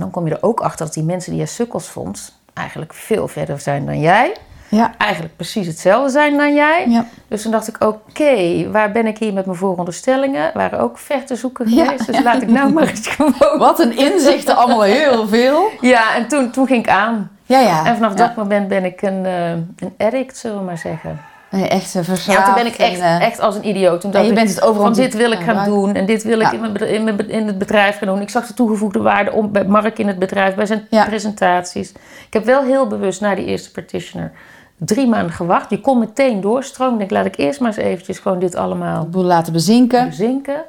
Dan 0.00 0.10
kom 0.10 0.26
je 0.26 0.34
er 0.34 0.42
ook 0.42 0.60
achter 0.60 0.84
dat 0.86 0.94
die 0.94 1.04
mensen 1.04 1.30
die 1.32 1.40
je 1.40 1.46
sukkels 1.46 1.88
vond... 1.88 2.32
eigenlijk 2.54 2.94
veel 2.94 3.28
verder 3.28 3.60
zijn 3.60 3.86
dan 3.86 4.00
jij. 4.00 4.36
Ja. 4.68 4.94
Eigenlijk 4.98 5.36
precies 5.36 5.66
hetzelfde 5.66 6.10
zijn 6.10 6.36
dan 6.36 6.54
jij. 6.54 6.84
Ja. 6.88 7.06
Dus 7.28 7.42
toen 7.42 7.50
dacht 7.50 7.68
ik, 7.68 7.84
oké, 7.84 8.70
waar 8.70 8.92
ben 8.92 9.06
ik 9.06 9.18
hier 9.18 9.32
met 9.32 9.46
mijn 9.46 9.58
vooronderstellingen? 9.58 10.50
Waren 10.54 10.78
ook 10.78 10.98
ver 10.98 11.24
te 11.24 11.36
zoeken 11.36 11.70
Ja. 11.74 11.84
geweest. 11.84 12.06
Dus 12.06 12.22
laat 12.22 12.42
ik 12.42 12.48
nou 12.48 12.72
maar 12.72 12.88
eens 12.88 13.08
gewoon... 13.16 13.58
Wat 13.58 13.78
een 13.78 13.96
inzichten, 13.96 14.56
allemaal 14.56 14.82
heel 14.82 15.28
veel. 15.28 15.68
Ja, 15.80 16.14
en 16.14 16.28
toen, 16.28 16.50
toen 16.50 16.66
ging 16.66 16.82
ik 16.84 16.90
aan. 16.90 17.30
Ja, 17.44 17.58
ja. 17.60 17.86
En 17.86 17.94
vanaf 17.94 18.14
dat 18.14 18.36
moment 18.36 18.68
ben 18.68 18.84
ik 18.84 19.02
een, 19.02 19.26
eh, 19.26 19.50
een 19.50 19.94
addict, 19.98 20.36
zullen 20.36 20.58
we 20.58 20.64
maar 20.64 20.78
zeggen. 20.78 21.20
Nee, 21.50 21.68
echt 21.68 21.94
eh, 21.94 22.02
verslaafd. 22.02 22.38
Ja, 22.38 22.44
toen 22.44 22.54
ben 22.54 22.66
ik 22.66 22.74
echt, 22.78 23.00
en, 23.00 23.20
eh, 23.20 23.26
echt 23.26 23.40
als 23.40 23.56
een 23.56 23.68
idioot. 23.68 24.00
Toen 24.00 24.10
en 24.10 24.16
dacht 24.16 24.24
je 24.24 24.30
ik, 24.30 24.36
bent 24.36 24.48
het 24.54 24.62
overal 24.62 24.86
van 24.86 24.94
dit 25.02 25.14
wil 25.14 25.30
ik 25.30 25.40
gaan 25.40 25.64
doen 25.64 25.94
en 25.94 26.06
dit 26.06 26.22
wil 26.22 26.40
ik 26.40 26.52
in, 26.52 26.60
mijn, 26.60 26.76
in, 26.76 27.04
mijn, 27.04 27.28
in 27.28 27.46
het 27.46 27.58
bedrijf 27.58 27.98
gaan 27.98 28.08
doen. 28.08 28.20
Ik 28.20 28.30
zag 28.30 28.46
de 28.46 28.54
toegevoegde 28.54 28.98
waarde 28.98 29.32
om, 29.32 29.52
bij 29.52 29.64
Mark 29.64 29.98
in 29.98 30.06
het 30.06 30.18
bedrijf, 30.18 30.54
bij 30.54 30.66
zijn 30.66 30.86
Ja. 30.90 31.04
presentaties. 31.04 31.90
Ik 32.26 32.32
heb 32.32 32.44
wel 32.44 32.62
heel 32.62 32.86
bewust 32.86 33.20
na 33.20 33.34
die 33.34 33.44
eerste 33.44 33.70
practitioner 33.70 34.32
drie 34.76 35.06
maanden 35.06 35.32
gewacht. 35.32 35.70
Je 35.70 35.80
kon 35.80 35.98
meteen 35.98 36.40
doorstromen. 36.40 36.92
Ik 36.92 36.98
denk, 36.98 37.10
laat 37.10 37.26
ik 37.26 37.36
eerst 37.36 37.60
maar 37.60 37.68
eens 37.68 37.78
eventjes 37.84 38.18
gewoon 38.18 38.38
dit 38.38 38.54
allemaal 38.54 39.08
boel 39.08 39.24
laten 39.24 39.52
bezinken. 39.52 40.08
bezinken. 40.08 40.62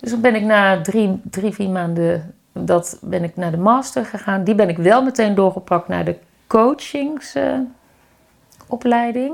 Dus 0.00 0.10
dan 0.10 0.20
ben 0.20 0.34
ik 0.34 0.42
na 0.42 0.80
drie, 0.80 1.20
drie 1.30 1.52
vier 1.52 1.70
maanden, 1.70 2.34
dat 2.52 2.98
ben 3.00 3.24
ik 3.24 3.36
naar 3.36 3.50
de 3.50 3.56
master 3.56 4.04
gegaan. 4.04 4.44
Die 4.44 4.54
ben 4.54 4.68
ik 4.68 4.78
wel 4.78 5.02
meteen 5.02 5.34
doorgepakt 5.34 5.88
naar 5.88 6.04
de 6.04 6.16
coachingsopleiding. 6.46 9.32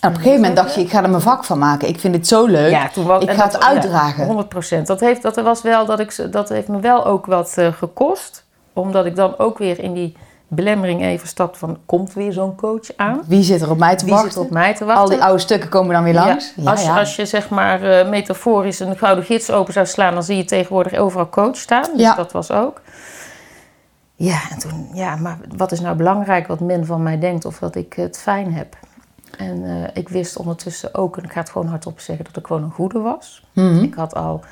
En 0.00 0.08
op 0.08 0.14
een 0.14 0.20
gegeven 0.22 0.40
moment 0.40 0.56
dacht 0.56 0.74
je, 0.74 0.80
ik 0.80 0.90
ga 0.90 1.02
er 1.02 1.10
mijn 1.10 1.22
vak 1.22 1.44
van 1.44 1.58
maken. 1.58 1.88
Ik 1.88 2.00
vind 2.00 2.14
het 2.14 2.26
zo 2.28 2.46
leuk. 2.46 2.70
Ja, 2.70 2.88
toen 2.88 3.04
was, 3.06 3.22
ik 3.22 3.30
ga 3.30 3.36
dat- 3.42 3.52
het 3.52 3.62
uitdragen. 3.64 4.20
Ja, 4.20 4.26
100 4.26 4.86
Dat, 4.86 5.00
heeft, 5.00 5.22
dat, 5.22 5.36
was 5.40 5.62
wel 5.62 5.86
dat, 5.86 6.00
ik, 6.00 6.32
dat 6.32 6.48
heeft 6.48 6.68
me 6.68 6.80
wel 6.80 7.06
ook 7.06 7.26
wat 7.26 7.52
eh, 7.56 7.72
gekost. 7.72 8.44
Omdat 8.72 9.06
ik 9.06 9.16
dan 9.16 9.38
ook 9.38 9.58
weer 9.58 9.78
in 9.80 9.92
die 9.94 10.16
belemmering 10.48 11.02
even 11.02 11.28
stapte 11.28 11.58
van... 11.58 11.78
komt 11.86 12.12
weer 12.14 12.32
zo'n 12.32 12.54
coach 12.56 12.96
aan? 12.96 13.20
Wie 13.26 13.42
zit 13.42 13.60
er 13.60 13.70
op 13.70 13.78
mij 13.78 13.96
te 13.96 14.04
Wie 14.04 14.14
wachten? 14.14 14.32
zit 14.32 14.40
op 14.42 14.50
mij 14.50 14.74
te 14.74 14.84
wachten? 14.84 15.02
Al 15.02 15.08
die 15.10 15.22
oude 15.22 15.38
stukken 15.38 15.68
komen 15.68 15.94
dan 15.94 16.02
weer 16.04 16.14
langs. 16.14 16.52
Ja, 16.56 16.70
als, 16.70 16.82
je- 16.84 16.90
als 16.90 17.16
je 17.16 17.26
zeg 17.26 17.48
maar 17.48 17.82
eh, 17.82 18.08
metaforisch 18.08 18.80
een 18.80 18.96
gouden 18.98 19.24
gids 19.24 19.50
open 19.50 19.72
zou 19.72 19.86
slaan... 19.86 20.14
dan 20.14 20.22
zie 20.22 20.36
je 20.36 20.44
tegenwoordig 20.44 20.94
overal 20.98 21.28
coach 21.28 21.56
staan. 21.56 21.84
Dus 21.96 22.14
dat 22.16 22.32
was 22.32 22.50
ook. 22.50 22.80
Ja, 24.16 24.38
en 24.50 24.58
toen... 24.58 24.88
Ja, 24.92 25.16
maar 25.16 25.38
wat 25.56 25.72
is 25.72 25.80
nou 25.80 25.96
belangrijk 25.96 26.46
wat 26.46 26.60
men 26.60 26.86
van 26.86 27.02
mij 27.02 27.18
denkt... 27.18 27.44
of 27.44 27.58
dat 27.58 27.74
ik 27.74 27.92
het 27.92 28.18
fijn 28.18 28.54
heb? 28.54 28.76
En 29.36 29.64
eh, 29.64 29.88
ik 29.92 30.08
wist 30.08 30.36
ondertussen 30.36 30.94
ook... 30.94 31.16
en 31.16 31.24
ik 31.24 31.32
ga 31.32 31.40
het 31.40 31.50
gewoon 31.50 31.66
hardop 31.66 32.00
zeggen... 32.00 32.24
dat 32.24 32.36
ik 32.36 32.46
gewoon 32.46 32.62
een 32.62 32.70
goede 32.70 32.98
was. 32.98 33.44
Mhm. 33.52 33.82
Ik 33.82 33.94
had 33.94 34.14
al... 34.14 34.44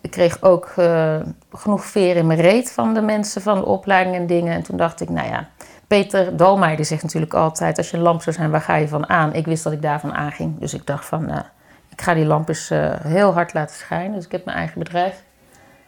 Ik 0.00 0.10
kreeg 0.10 0.42
ook 0.42 0.72
eh, 0.76 1.20
genoeg 1.52 1.84
veer 1.84 2.16
in 2.16 2.26
mijn 2.26 2.40
reet 2.40 2.72
van 2.72 2.94
de 2.94 3.00
mensen 3.00 3.42
van 3.42 3.58
de 3.58 3.64
opleiding 3.64 4.16
en 4.16 4.26
dingen. 4.26 4.52
En 4.52 4.62
toen 4.62 4.76
dacht 4.76 5.00
ik, 5.00 5.08
nou 5.08 5.28
ja, 5.28 5.48
Peter 5.86 6.36
Dalmeijer 6.36 6.84
zegt 6.84 7.02
natuurlijk 7.02 7.34
altijd: 7.34 7.78
als 7.78 7.90
je 7.90 7.96
een 7.96 8.02
lamp 8.02 8.22
zou 8.22 8.36
zijn, 8.36 8.50
waar 8.50 8.60
ga 8.60 8.74
je 8.74 8.88
van 8.88 9.08
aan? 9.08 9.34
Ik 9.34 9.46
wist 9.46 9.64
dat 9.64 9.72
ik 9.72 9.82
daarvan 9.82 10.14
aanging. 10.14 10.58
Dus 10.58 10.74
ik 10.74 10.86
dacht 10.86 11.04
van, 11.04 11.26
nou, 11.26 11.42
ik 11.90 12.02
ga 12.02 12.14
die 12.14 12.24
lamp 12.24 12.48
eens 12.48 12.68
heel 13.02 13.32
hard 13.32 13.54
laten 13.54 13.76
schijnen. 13.76 14.14
Dus 14.14 14.24
ik 14.24 14.32
heb 14.32 14.44
mijn 14.44 14.56
eigen 14.56 14.78
bedrijf 14.78 15.22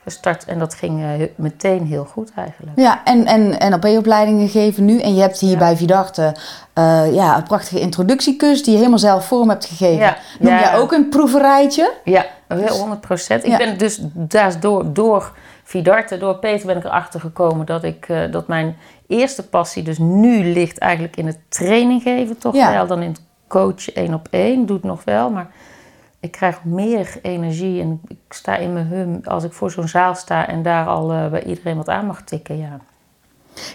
gestart 0.05 0.45
en 0.45 0.59
dat 0.59 0.75
ging 0.75 1.01
eh, 1.03 1.27
meteen 1.37 1.87
heel 1.87 2.05
goed 2.05 2.31
eigenlijk. 2.37 2.79
Ja, 2.79 3.01
en, 3.05 3.27
en 3.27 3.71
NLP-opleidingen 3.71 4.49
gegeven 4.49 4.85
nu. 4.85 5.01
En 5.01 5.15
je 5.15 5.21
hebt 5.21 5.39
hier 5.41 5.51
Ja. 5.51 5.59
bij 5.59 5.77
Vidarte 5.77 6.35
eh, 6.73 7.15
ja, 7.15 7.37
een 7.37 7.43
prachtige 7.43 7.81
introductiecursus 7.81 8.63
die 8.63 8.73
je 8.73 8.79
helemaal 8.79 8.99
zelf 8.99 9.27
vorm 9.27 9.49
hebt 9.49 9.65
gegeven. 9.65 9.99
Ja. 10.05 10.17
Noem 10.39 10.53
Ja. 10.53 10.61
jij 10.61 10.77
ook 10.77 10.93
een 10.93 11.09
proeverijtje? 11.09 11.93
Ja, 12.05 12.27
heel 12.49 12.77
100 12.79 13.01
procent. 13.01 13.45
Ik 13.45 13.51
Ja. 13.51 13.57
ben 13.57 13.79
dus 13.79 14.01
daar 14.13 14.47
is 14.47 14.59
door, 14.93 15.33
Vidarte, 15.65 16.19
door 16.19 16.35
Peter 16.37 16.67
ben 16.67 16.77
ik 16.77 16.85
erachter 16.85 17.21
gekomen 17.21 17.67
dat, 17.67 17.85
ik, 17.85 18.09
eh, 18.09 18.19
dat 18.31 18.49
mijn 18.49 18.77
eerste 19.07 19.49
passie 19.49 19.83
dus 19.83 19.99
nu 19.99 20.45
ligt 20.45 20.79
eigenlijk 20.79 21.17
in 21.17 21.27
het 21.27 21.39
training 21.49 22.03
geven. 22.03 22.39
Toch 22.39 22.55
Ja. 22.55 22.73
wel 22.73 22.87
dan 22.87 23.03
in 23.03 23.09
het 23.09 23.23
coachen 23.49 23.95
één 23.95 24.15
op 24.15 24.29
één. 24.31 24.67
Doe 24.67 24.77
het 24.77 24.85
nog 24.85 25.05
wel, 25.05 25.31
maar 25.31 25.47
ik 26.25 26.31
krijg 26.33 26.65
meer 26.65 27.19
energie 27.23 27.81
en 27.81 28.01
ik 28.09 28.17
sta 28.29 28.57
in 28.57 28.73
mijn 28.73 28.87
hum 28.87 29.21
als 29.25 29.45
ik 29.45 29.53
voor 29.53 29.71
zo'n 29.71 29.89
zaal 29.89 30.15
sta 30.15 30.49
en 30.49 30.63
daar 30.63 30.87
al 30.87 31.13
eh, 31.13 31.27
bij 31.29 31.43
iedereen 31.45 31.77
wat 31.77 31.89
aan 31.89 32.07
mag 32.07 32.23
tikken. 32.23 32.59
Ja. 32.59 32.79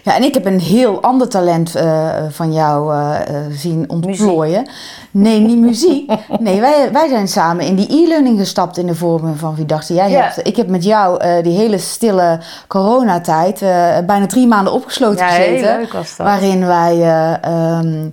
Ja, 0.02 0.16
en 0.16 0.22
ik 0.22 0.34
heb 0.34 0.44
een 0.46 0.60
heel 0.60 1.02
ander 1.02 1.28
talent 1.28 1.74
eh, 1.74 2.08
van 2.28 2.52
jou 2.52 2.94
eh, 2.94 3.36
zien 3.50 3.90
ontplooien. 3.90 4.68
Nee, 5.10 5.40
niet 5.40 5.58
muziek. 5.58 6.12
Nee, 6.38 6.60
wij, 6.60 6.92
wij 6.92 7.08
zijn 7.08 7.28
samen 7.28 7.64
in 7.64 7.74
die 7.74 8.02
e-learning 8.04 8.38
gestapt 8.38 8.76
in 8.76 8.86
de 8.86 8.94
vormen 8.94 9.36
van 9.36 9.54
Vidarte. 9.56 9.94
Jij 9.94 10.10
Ja. 10.10 10.20
hebt, 10.22 10.46
ik 10.46 10.56
heb 10.56 10.68
met 10.68 10.84
jou 10.84 11.42
die 11.42 11.56
hele 11.56 11.78
stille 11.78 12.40
coronatijd 12.68 13.58
bijna 14.06 14.26
drie 14.26 14.46
maanden 14.46 14.72
opgesloten 14.72 15.26
Ja, 15.26 15.32
heel 15.32 15.52
gezeten. 15.52 15.76
leuk 15.78 15.92
was 15.92 16.16
dat. 16.16 16.26
Waarin 16.26 16.66
wij 16.66 17.00
eh, 17.00 17.44
ehm, 17.44 18.08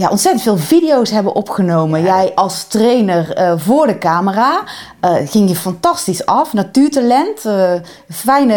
ja, 0.00 0.08
ontzettend 0.08 0.42
veel 0.42 0.56
video's 0.56 1.10
hebben 1.10 1.34
opgenomen. 1.34 2.00
Ja. 2.00 2.06
Jij 2.06 2.34
als 2.34 2.64
trainer 2.64 3.32
eh, 3.32 3.52
voor 3.56 3.86
de 3.86 3.98
camera 3.98 4.62
eh, 5.00 5.14
ging 5.24 5.48
je 5.48 5.56
fantastisch 5.56 6.26
af. 6.26 6.52
Natuurtalent, 6.52 7.44
eh, 7.44 7.72
fijne. 8.08 8.54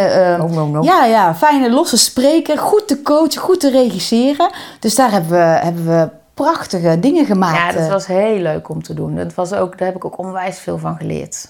Ja, 0.82 1.06
ja, 1.06 1.36
fijne 1.36 1.70
losse 1.72 1.98
spreker, 1.98 2.58
goed 2.58 2.88
te 2.88 3.02
coachen, 3.02 3.42
goed 3.42 3.60
te 3.60 3.70
regisseren. 3.70 4.50
Dus 4.80 4.96
daar 4.96 5.12
hebben 5.12 5.32
we, 5.32 5.38
hebben 5.38 5.86
we 5.86 6.10
prachtige 6.34 7.00
dingen 7.00 7.26
gemaakt. 7.26 7.74
Ja, 7.74 7.80
dat 7.80 7.90
was 7.90 8.08
heel 8.08 8.38
leuk 8.38 8.70
om 8.70 8.84
te 8.84 8.94
doen. 8.94 9.16
Dat 9.16 9.34
was 9.34 9.54
ook, 9.54 9.78
daar 9.78 9.88
heb 9.88 9.96
ik 9.96 10.06
ook 10.06 10.18
onwijs 10.18 10.60
veel 10.60 10.78
van 10.78 10.96
geleerd. 10.96 11.50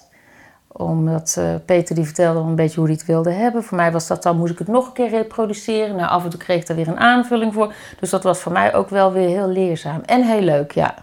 Omdat 0.74 1.36
eh, 1.40 1.46
Peter 1.66 1.96
die 1.96 2.04
vertelde 2.06 2.40
een 2.40 2.56
beetje 2.56 2.76
hoe 2.76 2.86
hij 2.86 2.94
het 2.94 3.06
wilde 3.06 3.32
hebben. 3.32 3.64
Voor 3.64 3.78
mij 3.78 3.92
was 3.92 4.08
dat 4.08 4.24
dan, 4.24 4.38
moest 4.38 4.52
ik 4.52 4.60
het 4.60 4.68
nog 4.68 4.88
een 4.88 4.94
keer 4.94 5.10
reproduceren. 5.10 5.96
Nou, 5.96 6.10
af 6.10 6.24
en 6.24 6.30
toe 6.30 6.40
kreeg 6.40 6.62
ik 6.62 6.68
er 6.68 6.76
weer 6.76 6.88
een 6.88 7.00
aanvulling 7.00 7.54
voor. 7.54 7.74
Dus 8.00 8.10
dat 8.10 8.24
was 8.24 8.40
voor 8.40 8.52
mij 8.52 8.74
ook 8.74 8.90
wel 8.90 9.12
weer 9.12 9.28
heel 9.28 9.48
leerzaam. 9.48 10.02
En 10.06 10.24
heel 10.24 10.42
leuk, 10.42 10.72
ja. 10.72 10.94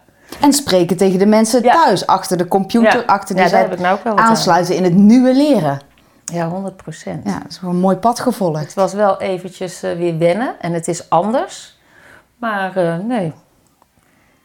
En 0.40 0.52
spreken 0.52 0.96
tegen 0.96 1.18
de 1.18 1.26
mensen 1.26 1.62
Ja. 1.62 1.72
thuis, 1.84 2.06
achter 2.06 2.36
de 2.36 2.48
computer, 2.48 3.00
Ja. 3.00 3.02
achter 3.06 3.36
Ja, 3.36 3.42
die 3.42 3.50
daar 3.52 3.60
heb 3.62 3.72
ik 3.72 3.78
nou 3.78 3.96
ook 3.98 4.04
wel 4.04 4.16
aan. 4.16 4.24
aansluiten 4.28 4.76
in 4.76 4.84
het 4.84 4.94
nieuwe 4.94 5.34
leren. 5.34 5.80
Ja, 6.24 6.48
100 6.48 6.76
procent. 6.76 7.24
Ja, 7.26 7.38
dat 7.38 7.50
is 7.50 7.60
wel 7.60 7.70
een 7.70 7.76
mooi 7.80 7.96
pad 7.96 8.20
gevolgd. 8.20 8.60
Het 8.60 8.74
was 8.74 8.92
wel 8.92 9.20
eventjes 9.20 9.82
eh, 9.82 9.96
weer 9.96 10.18
wennen. 10.18 10.54
En 10.60 10.72
het 10.72 10.88
is 10.88 11.10
anders. 11.10 11.78
Maar 12.36 12.76
eh, 12.76 12.96
nee, 12.98 13.32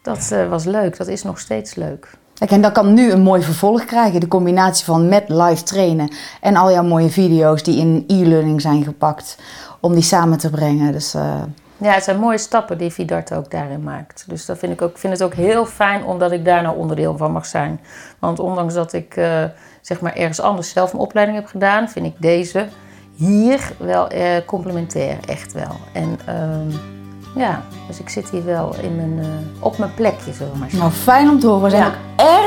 dat 0.02 0.36
was 0.50 0.64
leuk. 0.64 0.98
Dat 0.98 1.08
is 1.08 1.24
nog 1.24 1.40
steeds 1.40 1.76
leuk. 1.76 2.08
Kijk, 2.38 2.52
en 2.52 2.62
dat 2.62 2.72
kan 2.72 2.94
nu 2.94 3.12
een 3.12 3.22
mooi 3.22 3.42
vervolg 3.42 3.86
krijgen. 3.86 4.20
De 4.20 4.28
combinatie 4.28 4.86
van 4.86 5.10
met 5.10 5.30
live 5.30 5.64
trainen 5.64 6.10
en 6.42 6.56
al 6.56 6.72
jouw 6.72 6.84
mooie 6.84 7.10
video's 7.10 7.64
die 7.64 7.78
in 7.78 8.04
e-learning 8.08 8.62
zijn 8.62 8.84
gepakt. 8.84 9.38
Om 9.80 9.94
die 9.94 10.04
samen 10.04 10.38
te 10.38 10.50
brengen. 10.50 10.92
Dus 10.92 11.14
eh, 11.14 11.42
Ja, 11.78 11.92
het 11.92 12.04
zijn 12.04 12.20
mooie 12.20 12.38
stappen 12.38 12.78
die 12.78 12.90
Vidart 12.90 13.34
ook 13.34 13.52
daarin 13.52 13.84
maakt. 13.84 14.26
Dus 14.28 14.46
dat 14.46 14.58
vind 14.58 14.72
ik 14.72 14.82
ook, 14.82 14.98
vind 14.98 15.14
het 15.14 15.24
ook 15.24 15.34
heel 15.34 15.66
fijn 15.66 16.04
omdat 16.04 16.32
ik 16.32 16.46
daar 16.46 16.62
nou 16.62 16.78
onderdeel 16.78 17.18
van 17.18 17.32
mag 17.32 17.46
zijn. 17.46 17.80
Want 18.20 18.40
ondanks 18.40 18.74
dat 18.74 18.94
ik 18.94 19.16
eh, 19.16 19.44
zeg 19.82 20.02
maar 20.02 20.16
ergens 20.16 20.40
anders 20.40 20.70
zelf 20.70 20.94
een 20.94 21.00
opleiding 21.00 21.38
heb 21.38 21.48
gedaan, 21.48 21.90
vind 21.90 22.06
ik 22.06 22.16
deze 22.18 22.68
hier 23.16 23.72
wel 23.78 24.08
eh, 24.08 24.46
complementair, 24.46 25.18
echt 25.28 25.54
wel. 25.54 25.76
En 25.94 26.20
ehm, 26.26 26.95
ja, 27.36 27.64
dus 27.88 28.00
ik 28.00 28.10
zit 28.10 28.30
hier 28.30 28.46
wel 28.46 28.76
in 28.82 28.96
mijn, 28.96 29.20
eh, 29.20 29.64
op 29.64 29.78
mijn 29.78 29.94
plekje, 29.94 30.34
zullen 30.34 30.54
we 30.54 30.60
maar 30.60 30.70
zeggen. 30.70 30.90
nou, 30.90 31.02
fijn 31.02 31.30
om 31.30 31.40
te 31.40 31.48
horen. 31.48 31.64
We 31.64 31.70
zijn 31.70 31.82
Ja. 31.82 31.88
ook 31.88 31.96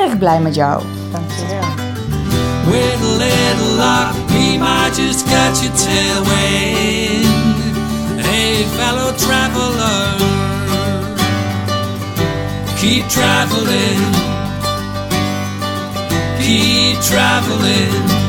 erg 0.04 0.18
blij 0.18 0.40
met 0.40 0.54
jou. 0.54 0.82
Dankjewel. 1.12 1.66
With 2.64 3.00
a 3.02 3.16
little 3.16 3.76
luck, 3.76 4.12
we 4.26 4.56
might 4.58 4.96
just 4.96 5.22
catch 5.24 5.64
a 5.64 5.70
tailwind. 5.74 7.26
Hey, 8.26 8.64
fellow 8.76 9.14
traveler, 9.16 10.14
keep 12.76 13.08
traveling, 13.08 14.00
keep 16.38 17.00
traveling. 17.00 18.27